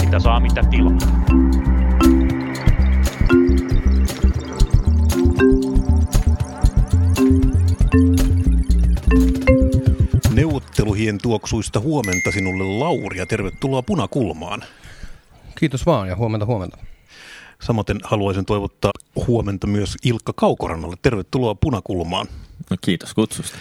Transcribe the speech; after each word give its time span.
Mitä 0.00 0.18
saa, 0.18 0.40
mitä 0.40 0.62
tilaa. 0.70 0.98
Neuvotteluhien 10.34 11.18
tuoksuista 11.22 11.80
huomenta 11.80 12.30
sinulle 12.32 12.64
Lauri 12.78 13.18
ja 13.18 13.26
tervetuloa 13.26 13.82
Punakulmaan. 13.82 14.62
Kiitos 15.58 15.86
vaan 15.86 16.08
ja 16.08 16.16
huomenta 16.16 16.46
huomenta. 16.46 16.78
Samaten 17.60 18.00
haluaisin 18.04 18.44
toivottaa 18.44 18.92
huomenta 19.26 19.66
myös 19.66 19.96
Ilkka 20.04 20.32
Kaukorannalle. 20.32 20.96
Tervetuloa 21.02 21.54
Punakulmaan. 21.54 22.26
No 22.70 22.76
kiitos 22.80 23.14
kutsusta. 23.14 23.58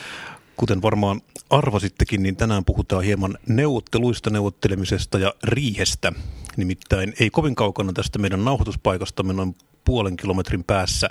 Kuten 0.58 0.82
varmaan 0.82 1.22
arvasittekin, 1.50 2.24
niin 2.24 2.36
tänään 2.36 2.66
puhutaan 2.66 3.04
hieman 3.04 3.38
neuvotteluista, 3.48 4.30
neuvottelemisesta 4.30 5.20
ja 5.20 5.34
riihestä. 5.44 6.12
Nimittäin 6.58 7.14
ei 7.20 7.30
kovin 7.30 7.56
kaukana 7.56 7.94
tästä 7.94 8.20
meidän 8.20 8.46
nauhoituspaikastamme 8.46 9.34
noin 9.34 9.56
puolen 9.86 10.18
kilometrin 10.18 10.64
päässä 10.64 11.10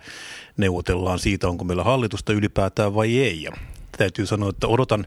neuvotellaan 0.57 1.18
siitä, 1.18 1.48
onko 1.48 1.65
meillä 1.65 1.84
hallitusta 1.84 2.32
ylipäätään 2.32 2.95
vai 2.95 3.18
ei. 3.18 3.43
Ja 3.43 3.52
täytyy 3.98 4.27
sanoa, 4.27 4.51
että 4.51 4.66
odotan 4.66 5.07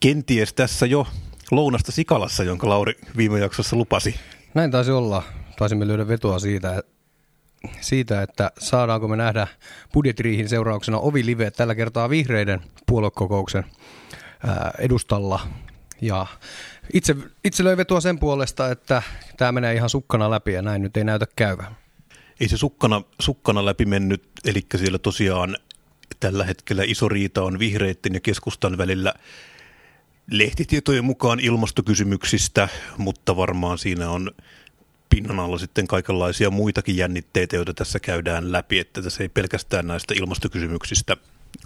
kenties 0.00 0.52
tässä 0.52 0.86
jo 0.86 1.06
lounasta 1.50 1.92
Sikalassa, 1.92 2.44
jonka 2.44 2.68
Lauri 2.68 2.94
viime 3.16 3.38
jaksossa 3.38 3.76
lupasi. 3.76 4.14
Näin 4.54 4.70
taisi 4.70 4.90
olla. 4.90 5.22
Taisimme 5.58 5.86
lyödä 5.86 6.08
vetoa 6.08 6.38
siitä, 6.38 6.82
siitä, 7.80 8.22
että 8.22 8.50
saadaanko 8.58 9.08
me 9.08 9.16
nähdä 9.16 9.46
budjettiriihin 9.92 10.48
seurauksena 10.48 10.98
ovi 10.98 11.26
live 11.26 11.50
tällä 11.50 11.74
kertaa 11.74 12.10
vihreiden 12.10 12.60
puoluekokouksen 12.86 13.64
edustalla. 14.78 15.40
Ja 16.00 16.26
itse, 16.92 17.16
itse 17.44 17.64
löi 17.64 17.76
vetoa 17.76 18.00
sen 18.00 18.18
puolesta, 18.18 18.70
että 18.70 19.02
tämä 19.36 19.52
menee 19.52 19.74
ihan 19.74 19.90
sukkana 19.90 20.30
läpi 20.30 20.52
ja 20.52 20.62
näin 20.62 20.82
nyt 20.82 20.96
ei 20.96 21.04
näytä 21.04 21.26
käyvän. 21.36 21.76
Ei 22.40 22.48
se 22.48 22.56
sukkana, 22.56 23.02
sukkana 23.20 23.64
läpi 23.64 23.84
mennyt, 23.84 24.22
eli 24.44 24.66
siellä 24.76 24.98
tosiaan 24.98 25.56
tällä 26.20 26.44
hetkellä 26.44 26.82
iso 26.86 27.08
riita 27.08 27.42
on 27.42 27.58
vihreiden 27.58 28.14
ja 28.14 28.20
keskustan 28.20 28.78
välillä 28.78 29.14
lehtitietojen 30.30 31.04
mukaan 31.04 31.40
ilmastokysymyksistä, 31.40 32.68
mutta 32.98 33.36
varmaan 33.36 33.78
siinä 33.78 34.10
on 34.10 34.30
pinnan 35.10 35.38
alla 35.38 35.58
sitten 35.58 35.86
kaikenlaisia 35.86 36.50
muitakin 36.50 36.96
jännitteitä, 36.96 37.56
joita 37.56 37.74
tässä 37.74 38.00
käydään 38.00 38.52
läpi, 38.52 38.78
että 38.78 39.02
tässä 39.02 39.22
ei 39.22 39.28
pelkästään 39.28 39.86
näistä 39.86 40.14
ilmastokysymyksistä 40.16 41.16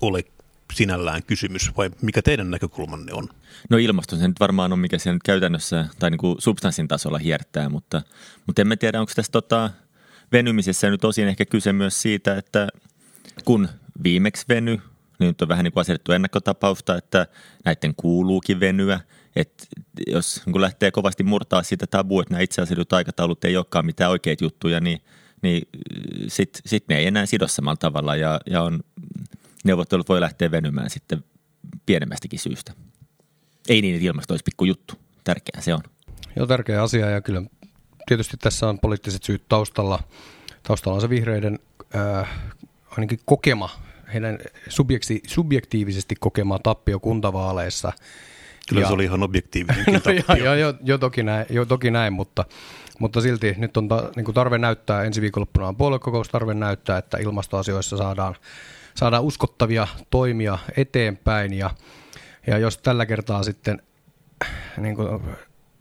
ole 0.00 0.24
sinällään 0.72 1.22
kysymys, 1.22 1.76
vai 1.76 1.90
mikä 2.02 2.22
teidän 2.22 2.50
näkökulmanne 2.50 3.12
on? 3.12 3.28
No 3.70 3.76
ilmasto 3.76 4.16
se 4.16 4.28
nyt 4.28 4.40
varmaan 4.40 4.72
on, 4.72 4.78
mikä 4.78 4.98
siellä 4.98 5.14
nyt 5.14 5.22
käytännössä 5.22 5.84
tai 5.98 6.10
niin 6.10 6.18
kuin 6.18 6.36
substanssin 6.38 6.88
tasolla 6.88 7.18
hiertää, 7.18 7.68
mutta, 7.68 8.02
mutta 8.46 8.62
emme 8.62 8.76
tiedä, 8.76 9.00
onko 9.00 9.12
tässä 9.16 9.32
tota, 9.32 9.70
venymisessä 10.32 10.90
nyt 10.90 11.04
osin 11.04 11.28
ehkä 11.28 11.44
kyse 11.44 11.72
myös 11.72 12.02
siitä, 12.02 12.36
että 12.36 12.68
kun 13.44 13.68
viimeksi 14.02 14.44
veny, 14.48 14.80
niin 15.18 15.28
nyt 15.28 15.42
on 15.42 15.48
vähän 15.48 15.64
niin 15.64 15.72
kuin 15.72 15.80
asetettu 15.80 16.12
ennakkotapausta, 16.12 16.96
että 16.96 17.26
näiden 17.64 17.94
kuuluukin 17.96 18.60
venyä. 18.60 19.00
Että 19.36 19.64
jos 20.06 20.42
kun 20.52 20.60
lähtee 20.60 20.90
kovasti 20.90 21.22
murtaa 21.22 21.62
sitä 21.62 21.86
tabua, 21.86 22.22
että 22.22 22.34
nämä 22.34 22.42
itse 22.42 22.62
asiassa 22.62 22.96
aikataulut 22.96 23.44
ei 23.44 23.56
olekaan 23.56 23.86
mitään 23.86 24.10
oikeita 24.10 24.44
juttuja, 24.44 24.80
niin, 24.80 25.00
niin 25.42 25.68
sitten 26.28 26.62
sit 26.66 26.84
ne 26.88 26.98
ei 26.98 27.06
enää 27.06 27.27
sido 27.27 27.48
samalla 27.48 27.77
tavalla 27.77 28.16
ja, 28.16 28.40
ja 28.46 28.62
on, 28.62 28.80
neuvottelut 29.64 30.08
voi 30.08 30.20
lähteä 30.20 30.50
venymään 30.50 30.90
sitten 30.90 31.24
pienemmästäkin 31.86 32.38
syystä. 32.38 32.72
Ei 33.68 33.82
niin, 33.82 33.94
että 33.94 34.06
ilmasto 34.06 34.32
olisi 34.32 34.44
pikku 34.44 34.64
juttu. 34.64 34.94
Tärkeää 35.24 35.60
se 35.60 35.74
on. 35.74 35.80
Joo, 36.36 36.46
tärkeä 36.46 36.82
asia 36.82 37.11
ja 37.11 37.20
kyllä 37.20 37.42
tietysti 38.06 38.36
tässä 38.36 38.68
on 38.68 38.78
poliittiset 38.78 39.22
syyt 39.22 39.42
taustalla. 39.48 39.98
Taustalla 40.62 40.95
on 40.95 41.01
se 41.01 41.08
vihreiden 41.08 41.58
äh, 41.96 42.28
ainakin 42.90 43.18
kokema, 43.24 43.70
heidän 44.12 44.39
subjekti, 44.68 45.22
subjektiivisesti 45.27 46.14
kokema 46.20 46.58
tappio 46.58 47.01
kuntavaaleissa. 47.01 47.92
Kyllä 48.69 48.83
ja, 48.83 48.86
se 48.86 48.92
oli 48.92 49.05
ihan 49.05 49.23
objektiivinen 49.23 49.85
no, 49.92 50.01
tappio. 50.01 50.45
Ja, 50.45 50.55
jo, 50.55 50.75
jo, 50.83 50.98
toki 50.98 51.23
näin, 51.23 51.47
jo 51.51 51.64
toki 51.64 51.91
näin, 51.91 52.13
mutta, 52.13 52.45
mutta 52.98 53.20
silti 53.20 53.55
nyt 53.58 53.77
on 53.77 53.89
ta, 53.89 54.11
niin 54.17 54.25
kuin 54.25 54.35
tarve 54.35 54.58
näyttää, 54.58 55.05
ensi 55.05 55.20
viikonloppuna 55.20 55.69
on 55.69 55.77
puoluekokous, 55.77 56.29
tarve 56.29 56.55
näyttää, 56.55 56.98
että 56.98 57.19
ilmastoasioissa 57.19 57.97
saadaan, 57.97 58.35
saadaan 58.95 59.23
uskottavia 59.23 59.86
toimia 60.11 60.58
eteenpäin 60.77 61.52
ja, 61.52 61.70
ja 62.47 62.58
jos 62.58 62.79
tällä 62.79 63.07
kertaa 63.07 63.42
sitten 63.42 63.83
niin 64.77 64.96
kuin 64.96 65.20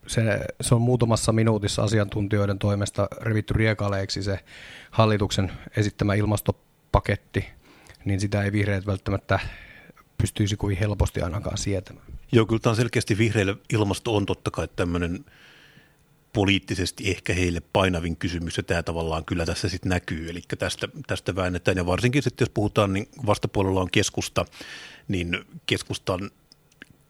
se, 0.08 0.40
se 0.62 0.76
on 0.76 0.82
muutamassa 0.82 1.34
minuutissa 1.34 1.84
asiantuntijoiden 1.84 2.60
toimesta 2.60 3.08
revitty 3.22 3.54
riekaleeksi 3.54 4.24
se 4.24 4.40
hallituksen 4.92 5.52
esittämä 5.78 6.14
ilmastopaketti, 6.14 7.46
niin 8.06 8.20
sitä 8.20 8.44
ei 8.44 8.52
vihreät 8.52 8.86
välttämättä 8.86 9.40
pystyisi 10.18 10.58
kuin 10.58 10.78
helposti 10.78 11.22
ainakaan 11.22 11.58
sietämään. 11.58 12.08
Joo, 12.32 12.46
kyllä 12.46 12.60
tämä 12.60 12.72
on 12.72 12.78
selkeästi 12.78 13.18
vihreille 13.18 13.58
ilmasto 13.74 14.16
on 14.16 14.26
totta 14.26 14.52
kai 14.52 14.68
tämmöinen 14.76 15.26
poliittisesti 16.34 17.12
ehkä 17.12 17.34
heille 17.34 17.62
painavin 17.74 18.18
kysymys, 18.18 18.58
ja 18.58 18.64
tämä 18.64 18.84
tavallaan 18.84 19.26
kyllä 19.26 19.46
tässä 19.46 19.70
sitten 19.70 19.90
näkyy, 19.90 20.30
eli 20.30 20.42
tästä, 20.60 20.88
tästä 21.08 21.36
väännetään, 21.36 21.78
ja 21.78 21.86
varsinkin 21.86 22.24
sitten 22.24 22.46
jos 22.46 22.52
puhutaan, 22.54 22.94
niin 22.94 23.08
vastapuolella 23.26 23.82
on 23.82 23.92
keskusta, 23.92 24.46
niin 25.08 25.46
keskustan 25.66 26.32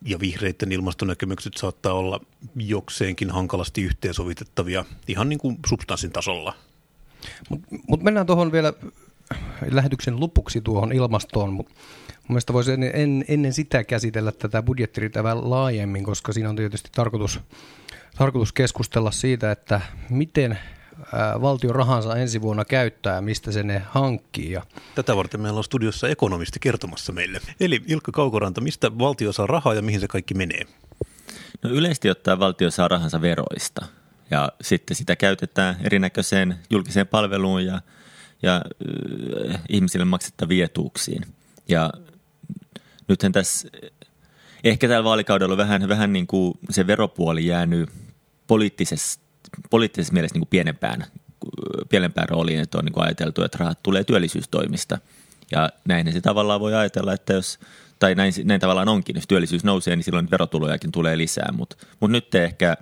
ja 0.05 0.19
vihreiden 0.19 0.71
ilmastonäkemykset 0.71 1.53
saattaa 1.57 1.93
olla 1.93 2.19
jokseenkin 2.55 3.29
hankalasti 3.31 3.81
yhteensovitettavia 3.81 4.85
ihan 5.07 5.29
niin 5.29 5.39
kuin 5.39 5.57
substanssin 5.67 6.11
tasolla. 6.11 6.55
Mutta 7.49 7.67
mut 7.87 8.03
mennään 8.03 8.25
tuohon 8.25 8.51
vielä 8.51 8.73
lähetyksen 9.71 10.19
lopuksi 10.19 10.61
tuohon 10.61 10.93
ilmastoon, 10.93 11.53
mutta 11.53 11.73
mielestäni 12.29 12.53
voisi 12.53 12.71
ennen, 12.71 12.91
en, 12.93 13.25
ennen 13.27 13.53
sitä 13.53 13.83
käsitellä 13.83 14.31
tätä 14.31 14.63
budjettiritävää 14.63 15.49
laajemmin, 15.49 16.03
koska 16.03 16.33
siinä 16.33 16.49
on 16.49 16.55
tietysti 16.55 16.89
tarkoitus, 16.95 17.39
tarkoitus 18.17 18.53
keskustella 18.53 19.11
siitä, 19.11 19.51
että 19.51 19.81
miten 20.09 20.59
valtio 21.41 21.73
rahansa 21.73 22.15
ensi 22.15 22.41
vuonna 22.41 22.65
käyttää, 22.65 23.21
mistä 23.21 23.51
se 23.51 23.63
ne 23.63 23.81
hankkii. 23.89 24.51
Ja 24.51 24.61
Tätä 24.95 25.15
varten 25.15 25.41
meillä 25.41 25.57
on 25.57 25.63
studiossa 25.63 26.09
ekonomisti 26.09 26.59
kertomassa 26.59 27.13
meille. 27.13 27.39
Eli 27.59 27.81
Ilkka 27.87 28.11
Kaukoranta, 28.11 28.61
mistä 28.61 28.97
valtio 28.97 29.31
saa 29.31 29.47
rahaa 29.47 29.73
ja 29.73 29.81
mihin 29.81 29.99
se 29.99 30.07
kaikki 30.07 30.33
menee? 30.33 30.61
No 31.63 31.69
yleisesti 31.69 32.09
ottaen 32.09 32.39
valtio 32.39 32.71
saa 32.71 32.87
rahansa 32.87 33.21
veroista 33.21 33.85
ja 34.31 34.51
sitten 34.61 34.95
sitä 34.95 35.15
käytetään 35.15 35.75
erinäköiseen 35.83 36.55
julkiseen 36.69 37.07
palveluun 37.07 37.65
ja, 37.65 37.81
ja 38.41 38.61
äh, 39.49 39.61
ihmisille 39.69 40.05
maksettaviin 40.05 40.63
etuuksiin. 40.63 41.25
Ja 41.67 41.89
nythän 43.07 43.31
tässä, 43.31 43.67
ehkä 44.63 44.87
tällä 44.87 45.03
vaalikaudella 45.03 45.53
on 45.53 45.57
vähän, 45.57 45.87
vähän 45.87 46.13
niin 46.13 46.27
kuin 46.27 46.53
se 46.69 46.87
veropuoli 46.87 47.45
jäänyt 47.45 47.89
poliittisessa 48.47 49.23
poliittisessa 49.69 50.13
mielessä 50.13 50.35
niin 50.35 50.41
kuin 50.41 50.49
pienempään, 50.49 51.05
pienempään 51.89 52.29
rooliin, 52.29 52.59
että 52.59 52.77
on 52.77 52.85
niin 52.85 52.93
kuin 52.93 53.05
ajateltu, 53.05 53.43
että 53.43 53.57
rahat 53.57 53.83
tulee 53.83 54.03
työllisyystoimista. 54.03 54.97
Ja 55.51 55.69
näin 55.87 56.13
se 56.13 56.21
tavallaan 56.21 56.59
voi 56.59 56.75
ajatella, 56.75 57.13
että 57.13 57.33
jos, 57.33 57.59
tai 57.99 58.15
näin, 58.15 58.33
näin 58.43 58.61
tavallaan 58.61 58.89
onkin, 58.89 59.15
jos 59.15 59.27
työllisyys 59.27 59.63
nousee, 59.63 59.95
niin 59.95 60.03
silloin 60.03 60.31
verotulojakin 60.31 60.91
tulee 60.91 61.17
lisää. 61.17 61.49
Mutta 61.51 61.75
mut 61.99 62.11
nyt 62.11 62.35
ehkä 62.35 62.77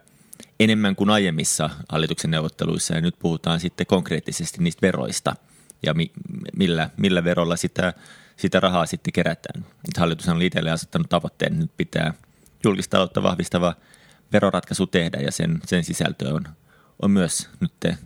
enemmän 0.59 0.95
kuin 0.95 1.09
aiemmissa 1.09 1.69
hallituksen 1.89 2.31
neuvotteluissa, 2.31 2.93
ja 2.93 3.01
nyt 3.01 3.15
puhutaan 3.19 3.59
sitten 3.59 3.87
konkreettisesti 3.87 4.63
niistä 4.63 4.81
veroista, 4.81 5.35
ja 5.83 5.93
mi, 5.93 6.11
millä, 6.55 6.89
millä 6.97 7.23
verolla 7.23 7.55
sitä, 7.55 7.93
sitä 8.41 8.59
rahaa 8.59 8.85
sitten 8.85 9.14
kerätään. 9.14 9.66
Hallitus 9.97 10.28
on 10.28 10.41
itselleen 10.41 10.73
asettanut 10.73 11.09
tavoitteen, 11.09 11.53
että 11.53 11.64
nyt 11.64 11.78
pitää 11.78 12.14
julkista 12.64 12.91
taloutta 12.91 13.23
vahvistava 13.23 13.76
veroratkaisu 14.34 14.88
tehdä, 14.88 15.17
ja 15.17 15.32
sen, 15.32 15.61
sen 15.66 15.84
sisältö 15.84 16.34
on 16.34 16.43
on 17.02 17.11
myös 17.11 17.49
nyt 17.59 17.97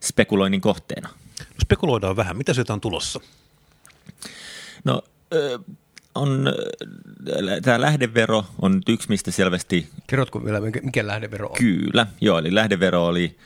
spekuloinnin 0.00 0.60
kohteena. 0.60 1.08
No 1.38 1.56
spekuloidaan 1.62 2.16
vähän. 2.16 2.36
Mitä 2.36 2.54
sieltä 2.54 2.72
on 2.72 2.80
tulossa? 2.80 3.20
No 4.84 5.02
on, 6.14 6.52
tämä 7.62 7.80
lähdevero 7.80 8.44
on 8.62 8.72
nyt 8.72 8.88
yksi, 8.88 9.08
mistä 9.08 9.30
selvästi... 9.30 9.88
Kerrotko 10.06 10.44
vielä, 10.44 10.60
mikä 10.82 11.06
lähdevero 11.06 11.48
on? 11.48 11.56
Kyllä, 11.58 12.06
joo, 12.20 12.38
eli 12.38 12.54
lähdevero 12.54 13.06
oli 13.06 13.38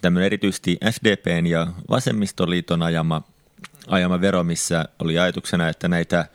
tämmöinen 0.00 0.26
erityisesti 0.26 0.78
SDPn 0.90 1.46
ja 1.46 1.66
Vasemmistoliiton 1.90 2.82
ajama, 2.82 3.22
ajama 3.88 4.20
vero, 4.20 4.44
missä 4.44 4.84
oli 4.98 5.18
ajatuksena, 5.18 5.68
että 5.68 5.88
näitä 5.88 6.26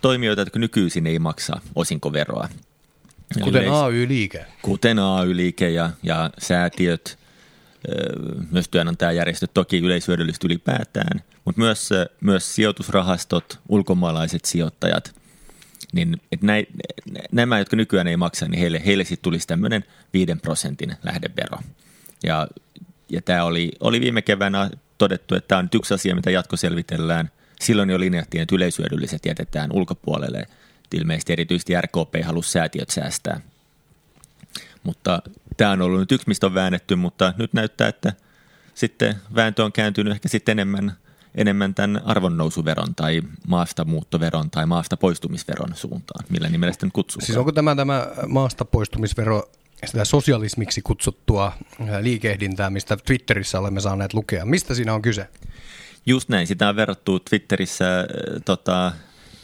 toimijoita, 0.00 0.42
jotka 0.42 0.58
nykyisin 0.58 1.06
ei 1.06 1.18
maksa 1.18 1.60
osinkoveroa. 1.74 2.48
Kuten 3.42 3.72
AY-liike. 3.72 4.46
Kuten 4.62 4.98
AY-liike 4.98 5.70
ja, 5.70 5.90
ja 6.02 6.30
säätiöt, 6.38 7.18
myös 8.50 8.68
työnantajajärjestöt, 8.68 9.50
toki 9.54 9.78
yleishyödylliset 9.78 10.44
ylipäätään, 10.44 11.22
mutta 11.44 11.60
myös, 11.60 11.90
myös 12.20 12.54
sijoitusrahastot, 12.54 13.58
ulkomaalaiset 13.68 14.44
sijoittajat. 14.44 15.14
Niin 15.92 16.20
että 16.32 16.46
näin, 16.46 16.66
nämä, 17.32 17.58
jotka 17.58 17.76
nykyään 17.76 18.08
ei 18.08 18.16
maksa, 18.16 18.48
niin 18.48 18.60
heille, 18.60 18.82
heille 18.86 19.04
sitten 19.04 19.22
tulisi 19.22 19.46
tämmöinen 19.46 19.84
5 20.12 20.34
prosentin 20.42 20.96
lähdevero. 21.02 21.58
Ja, 22.24 22.48
ja 23.08 23.22
tämä 23.22 23.44
oli, 23.44 23.72
oli 23.80 24.00
viime 24.00 24.22
keväänä 24.22 24.70
todettu, 25.02 25.34
että 25.34 25.48
tämä 25.48 25.58
on 25.58 25.64
nyt 25.64 25.74
yksi 25.74 25.94
asia, 25.94 26.14
mitä 26.14 26.30
jatkoselvitellään. 26.30 27.30
Silloin 27.60 27.90
jo 27.90 28.00
linjattiin, 28.00 28.42
että 28.42 28.54
yleisyödylliset 28.54 29.26
jätetään 29.26 29.70
ulkopuolelle. 29.72 30.46
Ilmeisesti 30.94 31.32
erityisesti 31.32 31.80
RKP 31.80 32.14
halusi 32.24 32.50
säätiöt 32.50 32.90
säästää. 32.90 33.40
Mutta 34.82 35.22
tämä 35.56 35.70
on 35.70 35.82
ollut 35.82 36.00
nyt 36.00 36.12
yksi, 36.12 36.28
mistä 36.28 36.46
on 36.46 36.54
väännetty, 36.54 36.96
mutta 36.96 37.34
nyt 37.38 37.52
näyttää, 37.52 37.88
että 37.88 38.12
sitten 38.74 39.14
vääntö 39.34 39.64
on 39.64 39.72
kääntynyt 39.72 40.12
ehkä 40.12 40.28
sitten 40.28 40.52
enemmän, 40.52 40.92
enemmän 41.34 41.74
tämän 41.74 42.02
arvonnousuveron 42.04 42.94
tai 42.94 43.22
maasta 43.46 43.84
muuttoveron 43.84 44.50
tai 44.50 44.66
maasta 44.66 44.96
poistumisveron 44.96 45.74
suuntaan, 45.74 46.24
millä 46.28 46.48
nimellä 46.48 46.72
sitten 46.72 46.92
kutsuu. 46.92 47.22
Siis 47.22 47.38
onko 47.38 47.52
tämä, 47.52 47.76
tämä 47.76 48.06
maasta 48.26 48.64
poistumisvero 48.64 49.50
sitä 49.86 50.04
sosialismiksi 50.04 50.82
kutsuttua 50.82 51.52
liikehdintää, 52.00 52.70
mistä 52.70 52.96
Twitterissä 52.96 53.58
olemme 53.58 53.80
saaneet 53.80 54.14
lukea. 54.14 54.44
Mistä 54.44 54.74
siinä 54.74 54.94
on 54.94 55.02
kyse? 55.02 55.28
Just 56.06 56.28
näin. 56.28 56.46
Sitä 56.46 56.68
on 56.68 56.76
verrattu 56.76 57.20
Twitterissä 57.20 58.00
äh, 58.00 58.06
tota, 58.44 58.92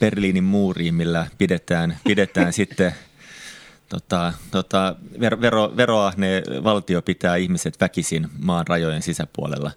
Berliinin 0.01 0.45
muuriin, 0.45 0.95
millä 0.95 1.27
pidetään, 1.39 1.99
pidetään 2.05 2.53
sitten 2.63 2.95
tota, 3.89 4.33
tota, 4.51 4.97
vero, 5.21 5.41
vero, 5.41 5.77
veroahne 5.77 6.43
valtio 6.65 7.03
pitää 7.03 7.37
ihmiset 7.37 7.81
väkisin 7.81 8.29
maan 8.39 8.67
rajojen 8.67 9.03
sisäpuolella. 9.03 9.71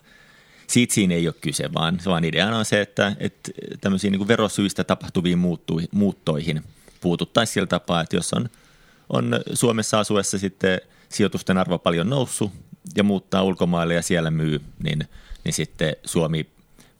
Siitä 0.68 0.94
siinä 0.94 1.16
ei 1.16 1.28
ole 1.28 1.36
kyse, 1.42 1.74
vaan, 1.74 2.00
vaan 2.06 2.24
ideana 2.24 2.58
on 2.58 2.66
se, 2.66 2.82
että, 2.82 3.16
että 3.20 3.52
tämmöisiin 3.82 4.12
niin 4.12 4.28
verosyistä 4.28 4.84
tapahtuviin 4.84 5.40
muuttoihin 5.92 6.64
puututtaisiin 7.02 7.54
sillä 7.54 7.68
tapaa, 7.68 8.02
että 8.02 8.16
jos 8.16 8.34
on– 8.34 8.50
on 9.14 9.40
Suomessa 9.54 10.00
asuessa 10.00 10.40
sitten 10.40 10.82
sijoitusten 11.10 11.58
arvo 11.58 11.78
paljon 11.78 12.10
noussut 12.10 12.52
ja 12.96 13.04
muuttaa 13.04 13.44
ulkomaille 13.44 13.94
ja 13.94 14.02
siellä 14.02 14.32
myy, 14.32 14.62
niin, 14.84 15.08
niin 15.44 15.54
sitten 15.54 15.96
Suomi 16.06 16.50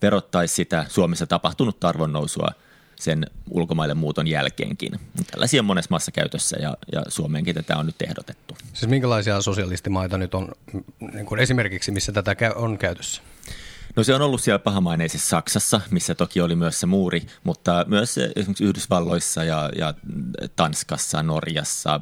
verottaisi 0.02 0.54
sitä 0.54 0.86
Suomessa 0.88 1.26
tapahtunutta 1.26 1.88
arvonnousua 1.88 2.48
sen 2.96 3.26
ulkomaille 3.50 3.94
muuton 3.94 4.28
jälkeenkin. 4.28 4.92
Tällaisia 5.30 5.60
on 5.60 5.64
monessa 5.64 5.88
maassa 5.90 6.10
käytössä 6.10 6.56
ja, 6.60 6.76
ja 6.92 7.02
Suomeenkin 7.08 7.54
tätä 7.54 7.76
on 7.76 7.86
nyt 7.86 8.02
ehdotettu. 8.02 8.56
Siis 8.72 8.90
minkälaisia 8.90 9.40
sosialistimaita 9.40 10.18
nyt 10.18 10.34
on 10.34 10.48
niin 11.12 11.26
kuin 11.26 11.40
esimerkiksi, 11.40 11.92
missä 11.92 12.12
tätä 12.12 12.36
on 12.54 12.78
käytössä? 12.78 13.22
No 13.96 14.02
se 14.04 14.14
on 14.14 14.22
ollut 14.22 14.42
siellä 14.42 14.58
pahamaineisessa 14.58 15.28
Saksassa, 15.28 15.80
missä 15.90 16.14
toki 16.14 16.40
oli 16.40 16.56
myös 16.56 16.80
se 16.80 16.86
muuri, 16.86 17.22
mutta 17.44 17.84
myös 17.88 18.18
esimerkiksi 18.18 18.64
Yhdysvalloissa 18.64 19.44
ja, 19.44 19.70
ja 19.78 19.94
Tanskassa, 20.56 21.22
Norjassa, 21.22 22.00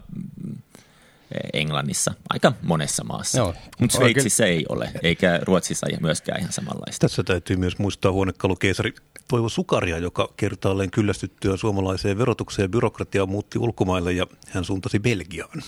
Englannissa, 1.52 2.14
aika 2.28 2.52
monessa 2.62 3.04
maassa. 3.04 3.54
Mutta 3.80 3.96
Sveitsissä 3.96 4.44
oikein... 4.44 4.58
ei 4.58 4.66
ole, 4.68 4.90
eikä 5.02 5.40
Ruotsissa 5.42 5.86
ei 5.86 5.96
myöskään 6.00 6.40
ihan 6.40 6.52
samanlaista. 6.52 7.08
Tässä 7.08 7.22
täytyy 7.22 7.56
myös 7.56 7.78
muistaa 7.78 8.12
huonekalukeisari 8.12 8.94
Toivo 9.28 9.48
Sukaria, 9.48 9.98
joka 9.98 10.32
kertaalleen 10.36 10.90
kyllästyttyä 10.90 11.56
suomalaiseen 11.56 12.18
verotukseen 12.18 12.64
ja 12.64 12.68
byrokratiaan 12.68 13.28
muutti 13.28 13.58
ulkomaille 13.58 14.12
ja 14.12 14.26
hän 14.48 14.64
suuntasi 14.64 14.98
Belgiaan 14.98 15.62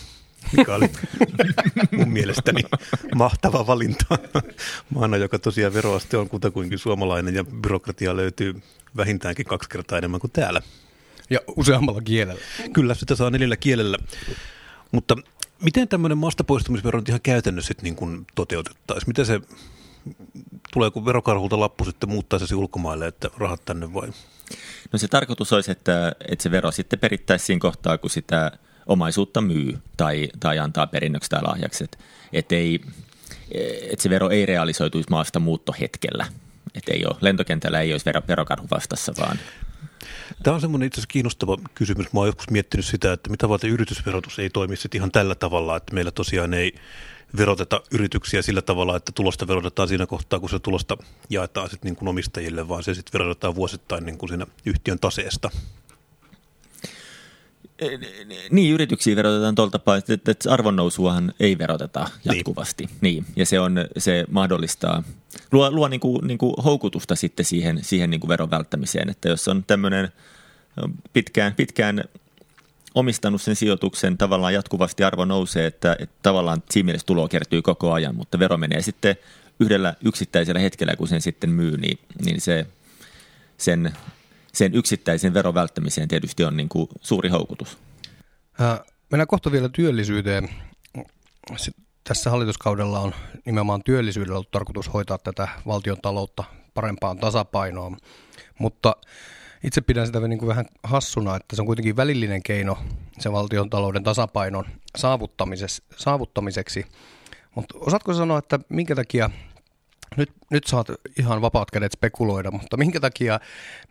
mikä 0.57 0.75
oli 0.75 0.91
mun 1.91 2.13
mielestäni 2.13 2.63
mahtava 3.15 3.67
valinta 3.67 4.19
maana, 4.95 5.17
joka 5.17 5.39
tosiaan 5.39 5.75
veroaste 5.75 6.17
on 6.17 6.29
kutakuinkin 6.29 6.79
suomalainen 6.79 7.35
ja 7.35 7.45
byrokratia 7.45 8.17
löytyy 8.17 8.63
vähintäänkin 8.97 9.47
kaksi 9.47 9.69
kertaa 9.69 9.99
enemmän 9.99 10.21
kuin 10.21 10.31
täällä. 10.31 10.63
Ja 11.31 11.41
useammalla 11.57 12.01
kielellä. 12.01 12.41
Kyllä, 12.73 12.95
sitä 12.95 13.15
saa 13.15 13.31
neljällä 13.31 13.57
kielellä. 13.57 13.99
Mutta 14.93 15.17
miten 15.65 15.89
tämmöinen 15.89 16.19
maastapoistumisvero 16.19 17.03
ihan 17.09 17.21
käytännössä 17.23 17.75
niin 17.83 17.97
kuin 17.97 18.27
toteutettaisiin? 18.35 19.11
Miten 19.11 19.27
se, 19.27 19.41
tuleeko 20.73 21.05
verokarhulta 21.05 21.61
lappu 21.61 21.85
sitten 21.85 22.09
muuttaisi 22.09 22.55
ulkomaille, 22.55 23.07
että 23.07 23.31
rahat 23.37 23.65
tänne 23.65 23.95
vai? 23.95 24.09
No 24.93 24.99
se 24.99 25.09
tarkoitus 25.09 25.53
olisi, 25.53 25.71
että, 25.71 26.13
että 26.29 26.43
se 26.43 26.51
vero 26.51 26.71
sitten 26.71 26.99
perittäisiin 26.99 27.47
siinä 27.47 27.61
kohtaa, 27.61 27.99
kun 27.99 28.11
sitä– 28.11 28.53
omaisuutta 28.87 29.41
myy 29.41 29.79
tai, 29.97 30.29
tai 30.41 30.59
antaa 30.59 30.87
perinnöksi 30.87 31.31
tai 31.31 31.43
lahjaksi. 31.43 31.85
Että 31.85 31.99
et 32.33 32.53
ei, 32.53 32.81
et 33.91 34.01
se 34.01 34.11
vero 34.11 34.31
ei 34.31 34.47
realisoituisi 34.47 35.11
maasta 35.11 35.41
muuttohetkellä. 35.41 36.27
Että 36.75 36.93
ei 36.93 37.05
ole, 37.07 37.17
lentokentällä 37.21 37.81
ei 37.81 37.93
olisi 37.93 38.07
vero, 38.07 38.23
verokarhu 38.29 38.67
vastassa, 38.71 39.13
vaan 39.19 39.39
Tämä 40.43 40.55
on 40.55 40.61
semmoinen 40.61 40.87
itse 40.87 40.95
asiassa 40.95 41.13
kiinnostava 41.13 41.59
kysymys. 41.75 42.13
Mä 42.13 42.21
oon 42.21 42.29
joskus 42.29 42.51
miettinyt 42.51 42.87
sitä, 42.87 43.13
että 43.13 43.31
mitä 43.31 43.49
varten 43.49 43.71
yritysverotus 43.71 44.39
ei 44.39 44.51
toimi 44.51 44.77
sitten 44.77 44.99
ihan 44.99 45.13
tällä 45.13 45.35
tavalla, 45.35 45.77
että 45.77 45.95
meillä 45.95 46.11
tosiaan 46.11 46.55
ei 46.55 46.75
veroteta 47.37 47.83
yrityksiä 47.91 48.43
sillä 48.43 48.63
tavalla, 48.63 48.97
että 48.97 49.13
tulosta 49.13 49.49
verotetaan 49.49 49.89
siinä 49.89 50.07
kohtaa, 50.07 50.41
kun 50.41 50.51
se 50.51 50.59
tulosta 50.59 50.97
jaetaan 51.31 51.71
sitten 51.71 51.89
niin 51.89 51.97
kuin 51.97 52.09
omistajille, 52.09 52.69
vaan 52.69 52.83
se 52.83 52.95
sitten 52.95 53.13
verotetaan 53.13 53.55
vuosittain 53.55 54.07
niin 54.07 54.19
kuin 54.19 54.29
siinä 54.29 54.47
yhtiön 54.67 54.99
taseesta. 54.99 55.51
Niin, 58.51 58.75
yrityksiä 58.75 59.17
verotetaan 59.17 59.55
tuolta 59.55 59.79
tapaa, 59.79 59.97
että, 59.97 60.15
että 60.15 60.53
arvonnousuahan 60.53 61.33
ei 61.41 61.59
veroteta 61.59 62.01
niin. 62.01 62.37
jatkuvasti. 62.37 62.85
Niin. 62.85 63.01
niin. 63.01 63.27
Ja 63.37 63.47
se, 63.47 63.61
on, 63.61 63.77
se 63.99 64.25
mahdollistaa, 64.31 65.03
luo, 65.53 65.71
luo 65.71 65.89
niin 65.89 66.01
kuin, 66.01 66.27
niin 66.27 66.39
kuin 66.39 66.55
houkutusta 66.65 67.17
sitten 67.17 67.45
siihen, 67.45 67.79
siihen 67.83 68.11
niin 68.11 68.21
kuin 68.21 68.29
veron 68.29 68.51
välttämiseen, 68.51 69.11
että 69.11 69.29
jos 69.29 69.49
on 69.49 69.65
tämmöinen 69.67 70.13
pitkään, 71.13 71.55
pitkään 71.55 72.05
omistanut 72.95 73.43
sen 73.43 73.57
sijoituksen, 73.57 74.19
tavallaan 74.19 74.55
jatkuvasti 74.55 75.05
arvo 75.05 75.25
nousee, 75.25 75.67
että, 75.67 75.97
että 75.99 76.17
tavallaan 76.23 76.63
siinä 76.71 76.85
mielessä 76.85 77.07
tuloa 77.07 77.29
kertyy 77.29 77.63
koko 77.63 77.93
ajan, 77.93 78.17
mutta 78.17 78.39
vero 78.39 78.57
menee 78.57 78.83
sitten 78.83 79.17
yhdellä 79.61 79.95
yksittäisellä 80.05 80.61
hetkellä, 80.61 80.97
kun 80.97 81.09
sen 81.09 81.21
sitten 81.21 81.51
myy, 81.51 81.77
niin, 81.77 81.99
niin 82.25 82.41
se, 82.41 82.67
sen 83.59 83.93
sen 84.55 84.75
yksittäisen 84.75 85.35
veron 85.35 85.55
välttämiseen 85.55 86.09
tietysti 86.09 86.45
on 86.45 86.57
niin 86.57 86.69
kuin 86.69 86.89
suuri 87.01 87.29
houkutus. 87.29 87.79
Mennään 89.11 89.27
kohta 89.27 89.53
vielä 89.53 89.69
työllisyyteen. 89.69 90.49
Tässä 92.05 92.31
hallituskaudella 92.31 93.01
on 93.01 93.15
nimenomaan 93.47 93.83
työllisyydellä 93.85 94.37
ollut 94.37 94.51
tarkoitus 94.51 94.93
hoitaa 94.93 95.19
tätä 95.19 95.49
valtion 95.67 96.01
taloutta 96.03 96.45
parempaan 96.75 97.19
tasapainoon, 97.19 97.97
mutta 98.59 98.97
itse 99.65 99.81
pidän 99.81 100.07
sitä 100.07 100.21
niin 100.21 100.39
kuin 100.39 100.49
vähän 100.49 100.67
hassuna, 100.83 101.37
että 101.37 101.57
se 101.57 101.63
on 101.63 101.67
kuitenkin 101.67 101.97
välillinen 101.97 102.43
keino 102.43 102.79
se 103.19 103.33
valtion 103.33 103.71
talouden 103.71 104.03
tasapainon 104.03 104.65
saavuttamiseksi. 105.97 106.87
Mutta 107.55 107.75
osaatko 107.79 108.15
sanoa, 108.15 108.39
että 108.39 108.59
minkä 108.69 108.95
takia 108.95 109.31
nyt, 110.17 110.33
nyt 110.51 110.65
saat 110.65 110.87
ihan 111.19 111.43
vapaat 111.43 111.71
kädet 111.71 111.93
spekuloida, 111.93 112.51
mutta 112.51 112.77
minkä 112.77 113.01
takia 113.01 113.41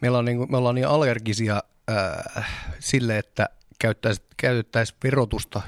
meillä 0.02 0.18
on 0.18 0.26
niin, 0.26 0.52
me 0.52 0.58
ollaan 0.58 0.76
niin 0.76 0.88
allergisia 0.88 1.64
äh, 1.92 2.46
sille, 2.80 3.18
että 3.18 3.50
käyttäisiin 3.80 4.28
käyttäisi 4.38 4.96
verotusta 5.04 5.62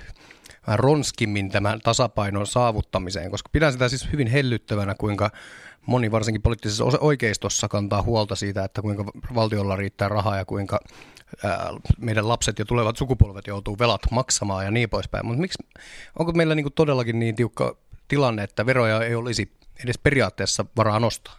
vähän 0.67 0.79
ronskimmin 0.79 1.49
tämän 1.49 1.79
tasapainon 1.81 2.47
saavuttamiseen, 2.47 3.31
koska 3.31 3.49
pidän 3.51 3.71
sitä 3.71 3.89
siis 3.89 4.11
hyvin 4.11 4.27
hellyttävänä, 4.27 4.95
kuinka 4.95 5.31
moni 5.85 6.11
varsinkin 6.11 6.41
poliittisessa 6.41 6.83
oikeistossa 6.99 7.67
kantaa 7.67 8.01
huolta 8.01 8.35
siitä, 8.35 8.63
että 8.63 8.81
kuinka 8.81 9.05
valtiolla 9.35 9.75
riittää 9.75 10.09
rahaa 10.09 10.37
ja 10.37 10.45
kuinka 10.45 10.79
äh, 11.45 11.51
meidän 11.99 12.27
lapset 12.27 12.59
ja 12.59 12.65
tulevat 12.65 12.97
sukupolvet 12.97 13.47
joutuu 13.47 13.79
velat 13.79 14.01
maksamaan 14.11 14.65
ja 14.65 14.71
niin 14.71 14.89
poispäin. 14.89 15.25
Mutta 15.25 15.41
miksi, 15.41 15.63
onko 16.19 16.31
meillä 16.31 16.55
niin 16.55 16.63
kuin 16.63 16.73
todellakin 16.73 17.19
niin 17.19 17.35
tiukka 17.35 17.77
tilanne, 18.07 18.43
että 18.43 18.65
veroja 18.65 19.03
ei 19.03 19.15
olisi 19.15 19.51
edes 19.83 19.97
periaatteessa 19.97 20.65
varaa 20.77 20.99
nostaa? 20.99 21.37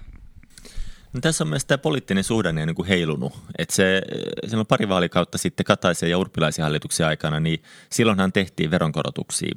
No, 1.12 1.20
tässä 1.20 1.44
on 1.44 1.48
myös 1.48 1.64
tämä 1.64 1.78
poliittinen 1.78 2.24
suhdanne 2.24 2.66
niin 2.66 2.76
kuin 2.76 2.88
heilunut. 2.88 3.32
Että 3.58 3.74
se, 3.74 4.02
silloin 4.46 4.66
pari 4.66 4.88
vaalikautta 4.88 5.38
sitten 5.38 5.64
Kataisen 5.64 6.10
ja 6.10 6.18
Urpilaisen 6.18 6.62
hallituksen 6.62 7.06
aikana, 7.06 7.40
niin 7.40 7.62
silloinhan 7.90 8.32
tehtiin 8.32 8.70
veronkorotuksia 8.70 9.54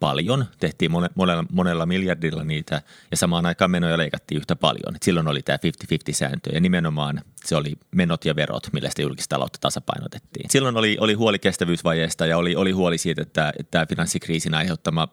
paljon, 0.00 0.44
tehtiin 0.60 0.90
monella, 1.14 1.44
monella 1.52 1.86
miljardilla 1.86 2.44
niitä 2.44 2.82
ja 3.10 3.16
samaan 3.16 3.46
aikaan 3.46 3.70
menoja 3.70 3.98
leikattiin 3.98 4.36
yhtä 4.36 4.56
paljon. 4.56 4.96
Et 4.96 5.02
silloin 5.02 5.28
oli 5.28 5.42
tämä 5.42 5.58
50-50-sääntö 5.92 6.50
ja 6.54 6.60
nimenomaan 6.60 7.20
se 7.44 7.56
oli 7.56 7.72
menot 7.94 8.24
ja 8.24 8.36
verot, 8.36 8.68
millä 8.72 8.88
sitä 8.88 9.02
julkista 9.02 9.34
taloutta 9.34 9.58
tasapainotettiin. 9.60 10.50
Silloin 10.50 10.76
oli, 10.76 10.96
oli 11.00 11.14
huoli 11.14 11.38
kestävyysvajeesta 11.38 12.26
ja 12.26 12.38
oli, 12.38 12.56
oli 12.56 12.72
huoli 12.72 12.98
siitä, 12.98 13.22
että 13.22 13.52
tämä 13.70 13.86
finanssikriisin 13.86 14.54
aiheuttama, 14.54 15.08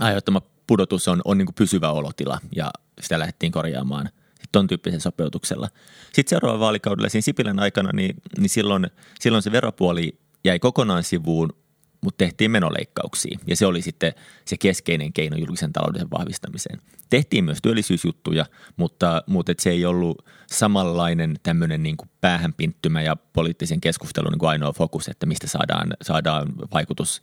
aiheuttama 0.00 0.42
pudotus 0.72 1.08
on, 1.08 1.20
on 1.24 1.38
niin 1.38 1.46
kuin 1.46 1.54
pysyvä 1.54 1.90
olotila 1.90 2.38
ja 2.56 2.70
sitä 3.00 3.18
lähdettiin 3.18 3.52
korjaamaan 3.52 4.08
tuon 4.52 4.66
tyyppisen 4.66 5.00
sopeutuksella. 5.00 5.68
Sitten 6.12 6.30
seuraavalla 6.30 6.64
vaalikaudella 6.64 7.08
siinä 7.08 7.22
Sipilän 7.22 7.60
aikana, 7.60 7.90
niin, 7.92 8.16
niin 8.38 8.48
silloin, 8.48 8.86
silloin 9.20 9.42
se 9.42 9.52
veropuoli 9.52 10.18
jäi 10.44 10.58
kokonaan 10.58 11.02
sivuun 11.02 11.52
mutta 12.00 12.18
tehtiin 12.18 12.50
menoleikkauksia 12.50 13.38
ja 13.46 13.56
se 13.56 13.66
oli 13.66 13.82
sitten 13.82 14.12
se 14.44 14.56
keskeinen 14.56 15.12
keino 15.12 15.36
julkisen 15.36 15.72
talouden 15.72 16.10
vahvistamiseen. 16.10 16.80
Tehtiin 17.10 17.44
myös 17.44 17.58
työllisyysjuttuja, 17.62 18.46
mutta, 18.76 19.22
mutta 19.26 19.52
se 19.58 19.70
ei 19.70 19.84
ollut 19.84 20.26
samanlainen 20.46 21.36
tämmöinen 21.42 21.82
niin 21.82 21.96
kuin 21.96 22.10
päähänpinttymä 22.20 23.02
ja 23.02 23.16
poliittisen 23.16 23.80
keskustelun 23.80 24.32
niin 24.32 24.38
kuin 24.38 24.50
ainoa 24.50 24.72
fokus, 24.72 25.08
että 25.08 25.26
mistä 25.26 25.46
saadaan, 25.46 25.94
saadaan 26.02 26.52
vaikutus 26.74 27.22